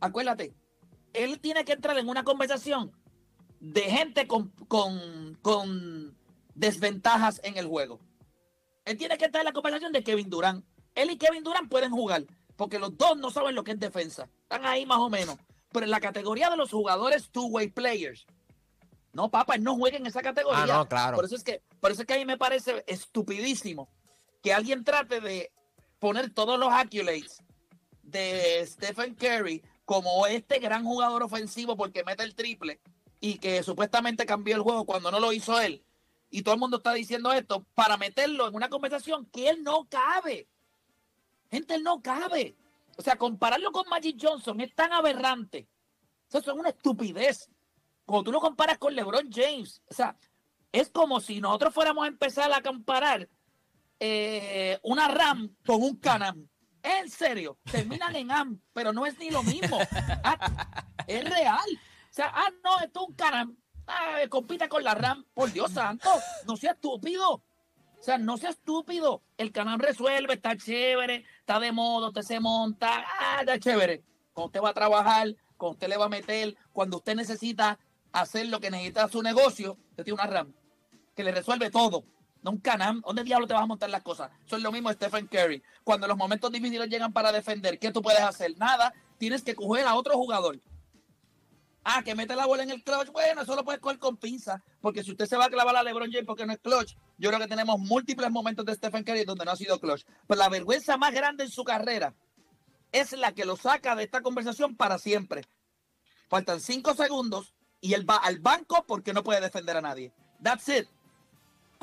Acuérdate, 0.00 0.54
él 1.12 1.40
tiene 1.40 1.64
que 1.64 1.72
entrar 1.72 1.96
en 1.98 2.08
una 2.08 2.24
conversación 2.24 2.92
de 3.60 3.82
gente 3.82 4.26
con, 4.26 4.48
con, 4.68 5.38
con 5.42 6.16
desventajas 6.54 7.40
en 7.44 7.56
el 7.56 7.66
juego. 7.66 8.00
Él 8.84 8.98
tiene 8.98 9.16
que 9.16 9.26
estar 9.26 9.40
en 9.40 9.46
la 9.46 9.52
conversación 9.52 9.92
de 9.92 10.02
Kevin 10.02 10.28
Durant. 10.28 10.64
Él 10.94 11.10
y 11.10 11.16
Kevin 11.16 11.42
Durant 11.42 11.70
pueden 11.70 11.90
jugar, 11.90 12.24
porque 12.56 12.78
los 12.78 12.96
dos 12.96 13.16
no 13.16 13.30
saben 13.30 13.54
lo 13.54 13.64
que 13.64 13.72
es 13.72 13.78
defensa. 13.80 14.28
Están 14.54 14.70
ahí 14.70 14.86
más 14.86 14.98
o 14.98 15.10
menos. 15.10 15.36
Pero 15.72 15.84
en 15.84 15.90
la 15.90 16.00
categoría 16.00 16.48
de 16.48 16.56
los 16.56 16.70
jugadores 16.70 17.28
two-way 17.30 17.68
players, 17.68 18.24
no, 19.12 19.28
papá, 19.28 19.56
él 19.56 19.64
no 19.64 19.74
juega 19.74 19.96
en 19.96 20.06
esa 20.06 20.22
categoría. 20.22 20.62
Ah, 20.62 20.66
no, 20.66 20.88
claro. 20.88 21.16
Por 21.16 21.24
eso 21.24 21.34
es 21.34 21.42
que, 21.42 21.60
por 21.80 21.90
eso 21.90 22.02
es 22.02 22.06
que 22.06 22.14
a 22.14 22.18
mí 22.18 22.24
me 22.24 22.38
parece 22.38 22.84
estupidísimo 22.86 23.88
que 24.42 24.52
alguien 24.54 24.84
trate 24.84 25.20
de 25.20 25.50
poner 25.98 26.32
todos 26.32 26.56
los 26.56 26.72
accolades 26.72 27.42
de 28.02 28.64
Stephen 28.64 29.16
Curry 29.16 29.64
como 29.84 30.26
este 30.28 30.60
gran 30.60 30.84
jugador 30.84 31.24
ofensivo 31.24 31.76
porque 31.76 32.04
mete 32.04 32.22
el 32.22 32.36
triple 32.36 32.80
y 33.18 33.38
que 33.38 33.62
supuestamente 33.64 34.26
cambió 34.26 34.54
el 34.54 34.62
juego 34.62 34.84
cuando 34.84 35.10
no 35.10 35.18
lo 35.18 35.32
hizo 35.32 35.60
él. 35.60 35.82
y 36.30 36.42
todo 36.42 36.54
el 36.54 36.60
mundo 36.60 36.76
está 36.76 36.92
diciendo 36.92 37.32
esto 37.32 37.64
para 37.74 37.96
meterlo 37.96 38.46
en 38.46 38.54
una 38.54 38.68
conversación 38.68 39.26
que 39.26 39.48
él 39.48 39.64
no 39.64 39.88
cabe. 39.88 40.46
Gente, 41.50 41.74
él 41.74 41.82
no 41.82 42.00
cabe. 42.02 42.56
O 42.96 43.02
sea, 43.02 43.16
compararlo 43.16 43.72
con 43.72 43.88
Magic 43.88 44.16
Johnson 44.20 44.60
es 44.60 44.74
tan 44.74 44.92
aberrante. 44.92 45.68
Eso 46.28 46.38
es 46.38 46.48
una 46.48 46.70
estupidez. 46.70 47.50
Cuando 48.04 48.24
tú 48.24 48.32
lo 48.32 48.40
comparas 48.40 48.78
con 48.78 48.94
LeBron 48.94 49.30
James, 49.32 49.82
o 49.88 49.94
sea, 49.94 50.16
es 50.72 50.90
como 50.90 51.20
si 51.20 51.40
nosotros 51.40 51.72
fuéramos 51.72 52.04
a 52.04 52.08
empezar 52.08 52.52
a 52.52 52.60
comparar 52.60 53.28
eh, 54.00 54.78
una 54.82 55.08
RAM 55.08 55.56
con 55.64 55.82
un 55.82 55.96
Canam. 55.96 56.48
En 56.82 57.08
serio, 57.08 57.58
terminan 57.70 58.14
en 58.14 58.30
AM, 58.30 58.60
pero 58.72 58.92
no 58.92 59.06
es 59.06 59.18
ni 59.18 59.30
lo 59.30 59.42
mismo. 59.42 59.78
Ah, 60.22 60.86
es 61.06 61.24
real. 61.24 61.68
O 62.10 62.12
sea, 62.12 62.30
ah, 62.34 62.50
no, 62.62 62.78
esto 62.80 63.00
es 63.02 63.08
un 63.08 63.14
Canam. 63.14 63.56
Ah, 63.86 64.18
compita 64.28 64.68
con 64.68 64.82
la 64.84 64.94
RAM. 64.94 65.24
Por 65.32 65.52
Dios 65.52 65.70
santo, 65.72 66.10
no 66.46 66.56
sea 66.56 66.72
estúpido. 66.72 67.42
O 68.04 68.06
sea, 68.06 68.18
no 68.18 68.36
sea 68.36 68.50
estúpido. 68.50 69.22
El 69.38 69.50
Canam 69.50 69.80
resuelve, 69.80 70.34
está 70.34 70.54
chévere, 70.58 71.24
está 71.38 71.58
de 71.58 71.72
modo, 71.72 72.08
usted 72.08 72.20
se 72.20 72.38
monta, 72.38 73.02
ah, 73.18 73.38
está 73.40 73.58
chévere. 73.58 74.02
Cuando 74.34 74.48
usted 74.48 74.60
va 74.60 74.68
a 74.68 74.74
trabajar, 74.74 75.34
cuando 75.56 75.72
usted 75.72 75.88
le 75.88 75.96
va 75.96 76.04
a 76.04 76.10
meter, 76.10 76.54
cuando 76.74 76.98
usted 76.98 77.14
necesita 77.16 77.78
hacer 78.12 78.48
lo 78.48 78.60
que 78.60 78.70
necesita 78.70 79.08
su 79.08 79.22
negocio, 79.22 79.78
usted 79.88 80.04
tiene 80.04 80.20
una 80.20 80.26
RAM 80.26 80.52
que 81.16 81.24
le 81.24 81.32
resuelve 81.32 81.70
todo. 81.70 82.04
No 82.42 82.50
un 82.50 82.58
canam. 82.58 83.00
¿Dónde 83.00 83.24
diablo 83.24 83.46
te 83.46 83.54
vas 83.54 83.62
a 83.62 83.66
montar 83.66 83.88
las 83.88 84.02
cosas? 84.02 84.30
Eso 84.44 84.56
es 84.56 84.62
lo 84.62 84.70
mismo 84.70 84.92
Stephen 84.92 85.26
Curry. 85.26 85.62
Cuando 85.82 86.06
los 86.06 86.18
momentos 86.18 86.52
difíciles 86.52 86.90
llegan 86.90 87.10
para 87.10 87.32
defender, 87.32 87.78
¿qué 87.78 87.90
tú 87.90 88.02
puedes 88.02 88.20
hacer? 88.20 88.54
Nada. 88.58 88.92
Tienes 89.16 89.42
que 89.42 89.54
coger 89.54 89.86
a 89.86 89.94
otro 89.94 90.12
jugador. 90.12 90.60
Ah, 91.84 92.02
que 92.02 92.14
mete 92.14 92.34
la 92.34 92.46
bola 92.46 92.62
en 92.62 92.70
el 92.70 92.82
clutch. 92.82 93.10
Bueno, 93.12 93.42
eso 93.42 93.54
lo 93.54 93.64
puedes 93.64 93.80
coger 93.80 93.98
con 93.98 94.16
pinza. 94.16 94.62
Porque 94.80 95.04
si 95.04 95.10
usted 95.10 95.26
se 95.26 95.36
va 95.36 95.46
a 95.46 95.50
clavar 95.50 95.76
a 95.76 95.82
LeBron 95.82 96.10
James 96.10 96.26
porque 96.26 96.46
no 96.46 96.52
es 96.52 96.58
clutch, 96.58 96.96
yo 97.18 97.28
creo 97.28 97.40
que 97.40 97.46
tenemos 97.46 97.78
múltiples 97.78 98.30
momentos 98.30 98.64
de 98.64 98.74
Stephen 98.74 99.04
Curry 99.04 99.24
donde 99.24 99.44
no 99.44 99.50
ha 99.50 99.56
sido 99.56 99.78
clutch. 99.78 100.04
Pero 100.26 100.38
la 100.38 100.48
vergüenza 100.48 100.96
más 100.96 101.12
grande 101.12 101.44
en 101.44 101.50
su 101.50 101.62
carrera 101.62 102.14
es 102.90 103.12
la 103.12 103.32
que 103.32 103.44
lo 103.44 103.56
saca 103.56 103.94
de 103.94 104.04
esta 104.04 104.22
conversación 104.22 104.76
para 104.76 104.98
siempre. 104.98 105.42
Faltan 106.28 106.60
cinco 106.60 106.94
segundos 106.94 107.54
y 107.80 107.92
él 107.92 108.08
va 108.08 108.16
al 108.16 108.38
banco 108.38 108.84
porque 108.86 109.12
no 109.12 109.22
puede 109.22 109.40
defender 109.40 109.76
a 109.76 109.82
nadie. 109.82 110.12
That's 110.42 110.68
it 110.68 110.88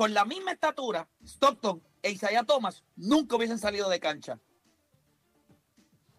con 0.01 0.15
la 0.15 0.25
misma 0.25 0.53
estatura, 0.53 1.07
Stockton 1.23 1.79
e 2.01 2.09
Isaiah 2.09 2.43
Thomas 2.43 2.83
nunca 2.95 3.35
hubiesen 3.35 3.59
salido 3.59 3.87
de 3.87 3.99
cancha. 3.99 4.39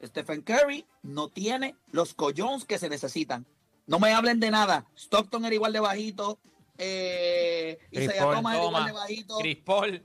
Stephen 0.01 0.43
Curry 0.43 0.87
no 1.03 1.29
tiene 1.29 1.77
los 1.91 2.15
collones 2.15 2.65
que 2.65 2.79
se 2.79 2.89
necesitan. 2.89 3.45
No 3.93 3.99
me 3.99 4.11
hablen 4.15 4.41
de 4.41 4.51
nada. 4.51 4.87
Stockton 4.97 5.45
era 5.45 5.55
igual 5.55 5.75
de 5.75 5.81
bajito. 5.81 6.39
Eh, 6.79 7.79
Isaiah 7.91 8.23
Thomas 8.23 8.55
era 8.55 8.65
igual 8.65 8.87
de 8.87 8.93
bajito. 8.93 9.37
Chris 9.37 9.59
Paul, 9.59 10.03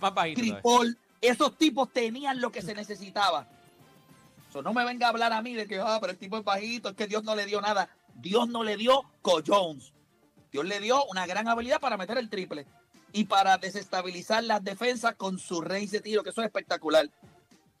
más 0.00 0.12
bajito. 0.12 0.40
Chris 0.40 0.54
Paul. 0.60 0.98
Esos 1.20 1.56
tipos 1.56 1.92
tenían 1.92 2.40
lo 2.40 2.50
que 2.50 2.62
se 2.62 2.74
necesitaba. 2.74 3.46
no 4.64 4.72
me 4.72 4.84
venga 4.84 5.06
a 5.06 5.10
hablar 5.10 5.32
a 5.32 5.40
mí 5.40 5.54
de 5.54 5.68
que, 5.68 5.78
ah, 5.78 5.98
pero 6.00 6.14
el 6.14 6.18
tipo 6.18 6.36
es 6.36 6.42
bajito, 6.42 6.88
es 6.88 6.96
que 6.96 7.06
Dios 7.06 7.22
no 7.22 7.36
le 7.36 7.46
dio 7.46 7.60
nada. 7.60 7.88
Dios 8.16 8.48
no 8.48 8.64
le 8.64 8.76
dio 8.76 9.04
collones. 9.22 9.92
Dios 10.50 10.64
le 10.64 10.80
dio 10.80 11.04
una 11.04 11.24
gran 11.24 11.46
habilidad 11.46 11.78
para 11.78 11.96
meter 11.96 12.18
el 12.18 12.28
triple 12.28 12.66
y 13.12 13.26
para 13.26 13.56
desestabilizar 13.56 14.42
las 14.42 14.64
defensas 14.64 15.14
con 15.14 15.38
su 15.38 15.60
range 15.60 15.92
de 15.92 16.00
tiro, 16.00 16.24
que 16.24 16.30
eso 16.30 16.40
es 16.40 16.46
espectacular. 16.46 17.08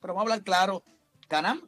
Pero 0.00 0.14
vamos 0.14 0.20
a 0.20 0.22
hablar 0.22 0.44
claro, 0.44 0.84
¿Canam 1.26 1.62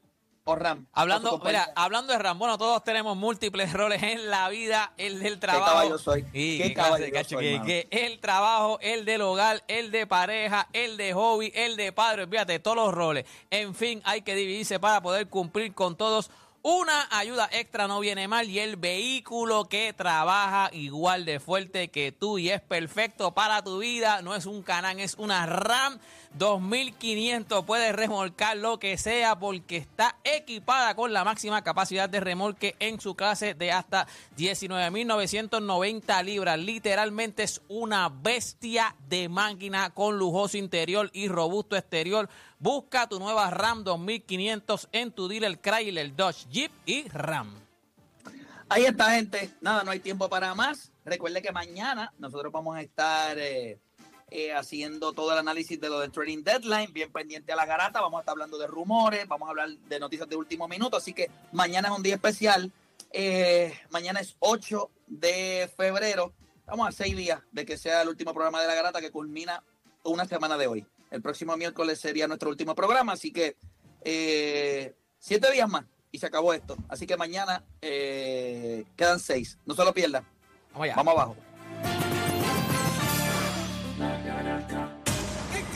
o 0.45 0.57
Ram? 0.57 0.87
Hablando, 0.93 1.41
mira, 1.45 1.73
hablando 1.75 2.13
de 2.13 2.19
Ram, 2.19 2.39
bueno, 2.39 2.59
todos 2.59 2.83
tenemos 2.85 3.17
múltiples 3.17 3.73
roles 3.75 4.03
en 4.03 4.31
la 4.31 4.49
vida, 4.49 4.93
el 4.97 5.21
del 5.21 5.39
trabajo. 5.39 5.65
¿Qué 5.65 5.73
caballo 5.73 5.99
soy? 5.99 6.25
¿Qué, 6.33 6.75
caballo 6.75 7.25
soy, 7.25 7.61
que, 7.61 7.89
el 7.91 8.21
trabajo, 8.21 8.79
el 8.81 9.05
del 9.05 9.23
hogar, 9.23 9.63
el 9.69 9.91
de 9.91 10.07
pareja, 10.07 10.69
el 10.73 10.97
de 10.97 11.13
hobby, 11.13 11.53
el 11.55 11.77
de 11.77 11.93
padre, 11.93 12.27
fíjate, 12.27 12.59
todos 12.59 12.77
los 12.77 12.95
roles. 12.95 13.25
En 13.51 13.75
fin, 13.75 14.01
hay 14.05 14.23
que 14.23 14.35
dividirse 14.35 14.79
para 14.79 15.01
poder 15.01 15.29
cumplir 15.29 15.75
con 15.75 15.97
todos 15.97 16.31
una 16.63 17.09
ayuda 17.11 17.49
extra 17.53 17.89
no 17.89 18.01
viene 18.01 18.29
mal 18.29 18.51
y 18.51 18.59
el 18.59 18.77
vehículo 18.77 19.65
que 19.65 19.95
trabaja 19.95 20.69
igual 20.75 21.25
de 21.25 21.41
fuerte 21.41 21.89
que 21.89 22.13
tú 22.13 22.37
y 22.37 22.51
es 22.51 22.61
perfecto 22.61 23.33
para 23.33 23.63
tu 23.63 23.79
vida. 23.79 24.21
No 24.21 24.35
es 24.35 24.45
un 24.45 24.63
Canán, 24.63 25.01
es 25.01 25.15
una 25.17 25.47
RAM 25.47 25.99
2500. 26.35 27.65
Puedes 27.65 27.95
remolcar 27.95 28.59
lo 28.59 28.79
que 28.79 28.99
sea 28.99 29.39
porque 29.39 29.79
está 29.79 30.17
equipada 30.23 30.95
con 30.95 31.15
la 31.15 31.25
máxima 31.25 31.63
capacidad 31.63 32.11
de 32.11 32.21
remolque 32.21 32.77
en 32.79 33.01
su 33.01 33.15
clase 33.15 33.55
de 33.55 33.73
hasta 33.73 34.07
19.990 34.37 36.25
libras. 36.25 36.59
Literalmente 36.59 37.43
es 37.43 37.63
una 37.69 38.11
bestia 38.11 38.95
de 39.09 39.31
máquina 39.31 39.91
con 39.91 40.19
lujoso 40.19 40.59
interior 40.59 41.09
y 41.15 41.29
robusto 41.29 41.77
exterior 41.77 42.29
Busca 42.63 43.09
tu 43.09 43.19
nueva 43.19 43.49
RAM 43.49 43.85
2500 43.85 44.91
en 44.93 45.13
tu 45.13 45.29
dealer 45.29 45.59
Chrysler, 45.63 46.15
Dodge, 46.15 46.47
Jeep 46.51 46.71
y 46.85 47.09
Ram. 47.09 47.55
Ahí 48.69 48.85
está, 48.85 49.13
gente. 49.13 49.51
Nada, 49.63 49.83
no 49.83 49.91
hay 49.93 50.01
tiempo 50.01 50.29
para 50.29 50.55
más. 50.55 50.93
Recuerde 51.07 51.41
que 51.41 51.53
mañana 51.53 52.13
nosotros 52.19 52.53
vamos 52.53 52.77
a 52.77 52.83
estar 52.83 53.39
eh, 53.39 53.81
eh, 54.31 54.53
haciendo 54.53 55.15
todo 55.15 55.33
el 55.33 55.39
análisis 55.39 55.81
de 55.81 55.89
lo 55.89 56.01
del 56.01 56.13
trading 56.13 56.45
deadline, 56.45 56.93
bien 56.93 57.11
pendiente 57.11 57.51
a 57.51 57.57
la 57.57 57.65
garata. 57.65 58.03
Vamos 58.03 58.19
a 58.19 58.21
estar 58.21 58.33
hablando 58.33 58.59
de 58.59 58.67
rumores, 58.67 59.27
vamos 59.27 59.47
a 59.47 59.53
hablar 59.53 59.71
de 59.71 59.99
noticias 59.99 60.29
de 60.29 60.37
último 60.37 60.69
minuto. 60.69 60.99
Así 60.99 61.15
que 61.15 61.31
mañana 61.53 61.89
es 61.89 61.97
un 61.97 62.03
día 62.03 62.17
especial. 62.17 62.71
Eh, 63.11 63.73
mañana 63.89 64.21
es 64.21 64.37
8 64.39 64.91
de 65.07 65.71
febrero. 65.75 66.35
Vamos 66.67 66.89
a 66.89 66.93
seis 66.93 67.17
días 67.17 67.41
de 67.53 67.65
que 67.65 67.79
sea 67.79 68.03
el 68.03 68.09
último 68.09 68.35
programa 68.35 68.61
de 68.61 68.69
la 68.69 68.75
garata 68.75 69.01
que 69.01 69.11
culmina 69.11 69.65
una 70.05 70.27
semana 70.27 70.59
de 70.59 70.67
hoy. 70.67 70.87
El 71.11 71.23
próximo 71.23 71.57
miércoles 71.57 71.99
sería 72.01 72.29
nuestro 72.29 72.51
último 72.51 72.75
programa, 72.75 73.13
así 73.13 73.33
que 73.33 73.57
eh, 74.03 74.95
siete 75.19 75.51
días 75.51 75.69
más 75.69 75.85
y 76.13 76.19
se 76.19 76.27
acabó 76.27 76.53
esto. 76.55 76.77
Así 76.89 77.07
que 77.07 77.17
mañana 77.17 77.65
eh, 77.81 78.85
quedan 78.97 79.21
seis. 79.21 79.59
No 79.67 79.75
se 79.75 79.85
lo 79.85 79.93
pierdan. 79.93 80.25
Vamos, 80.73 80.89
Vamos 80.97 81.15
abajo. 81.15 81.37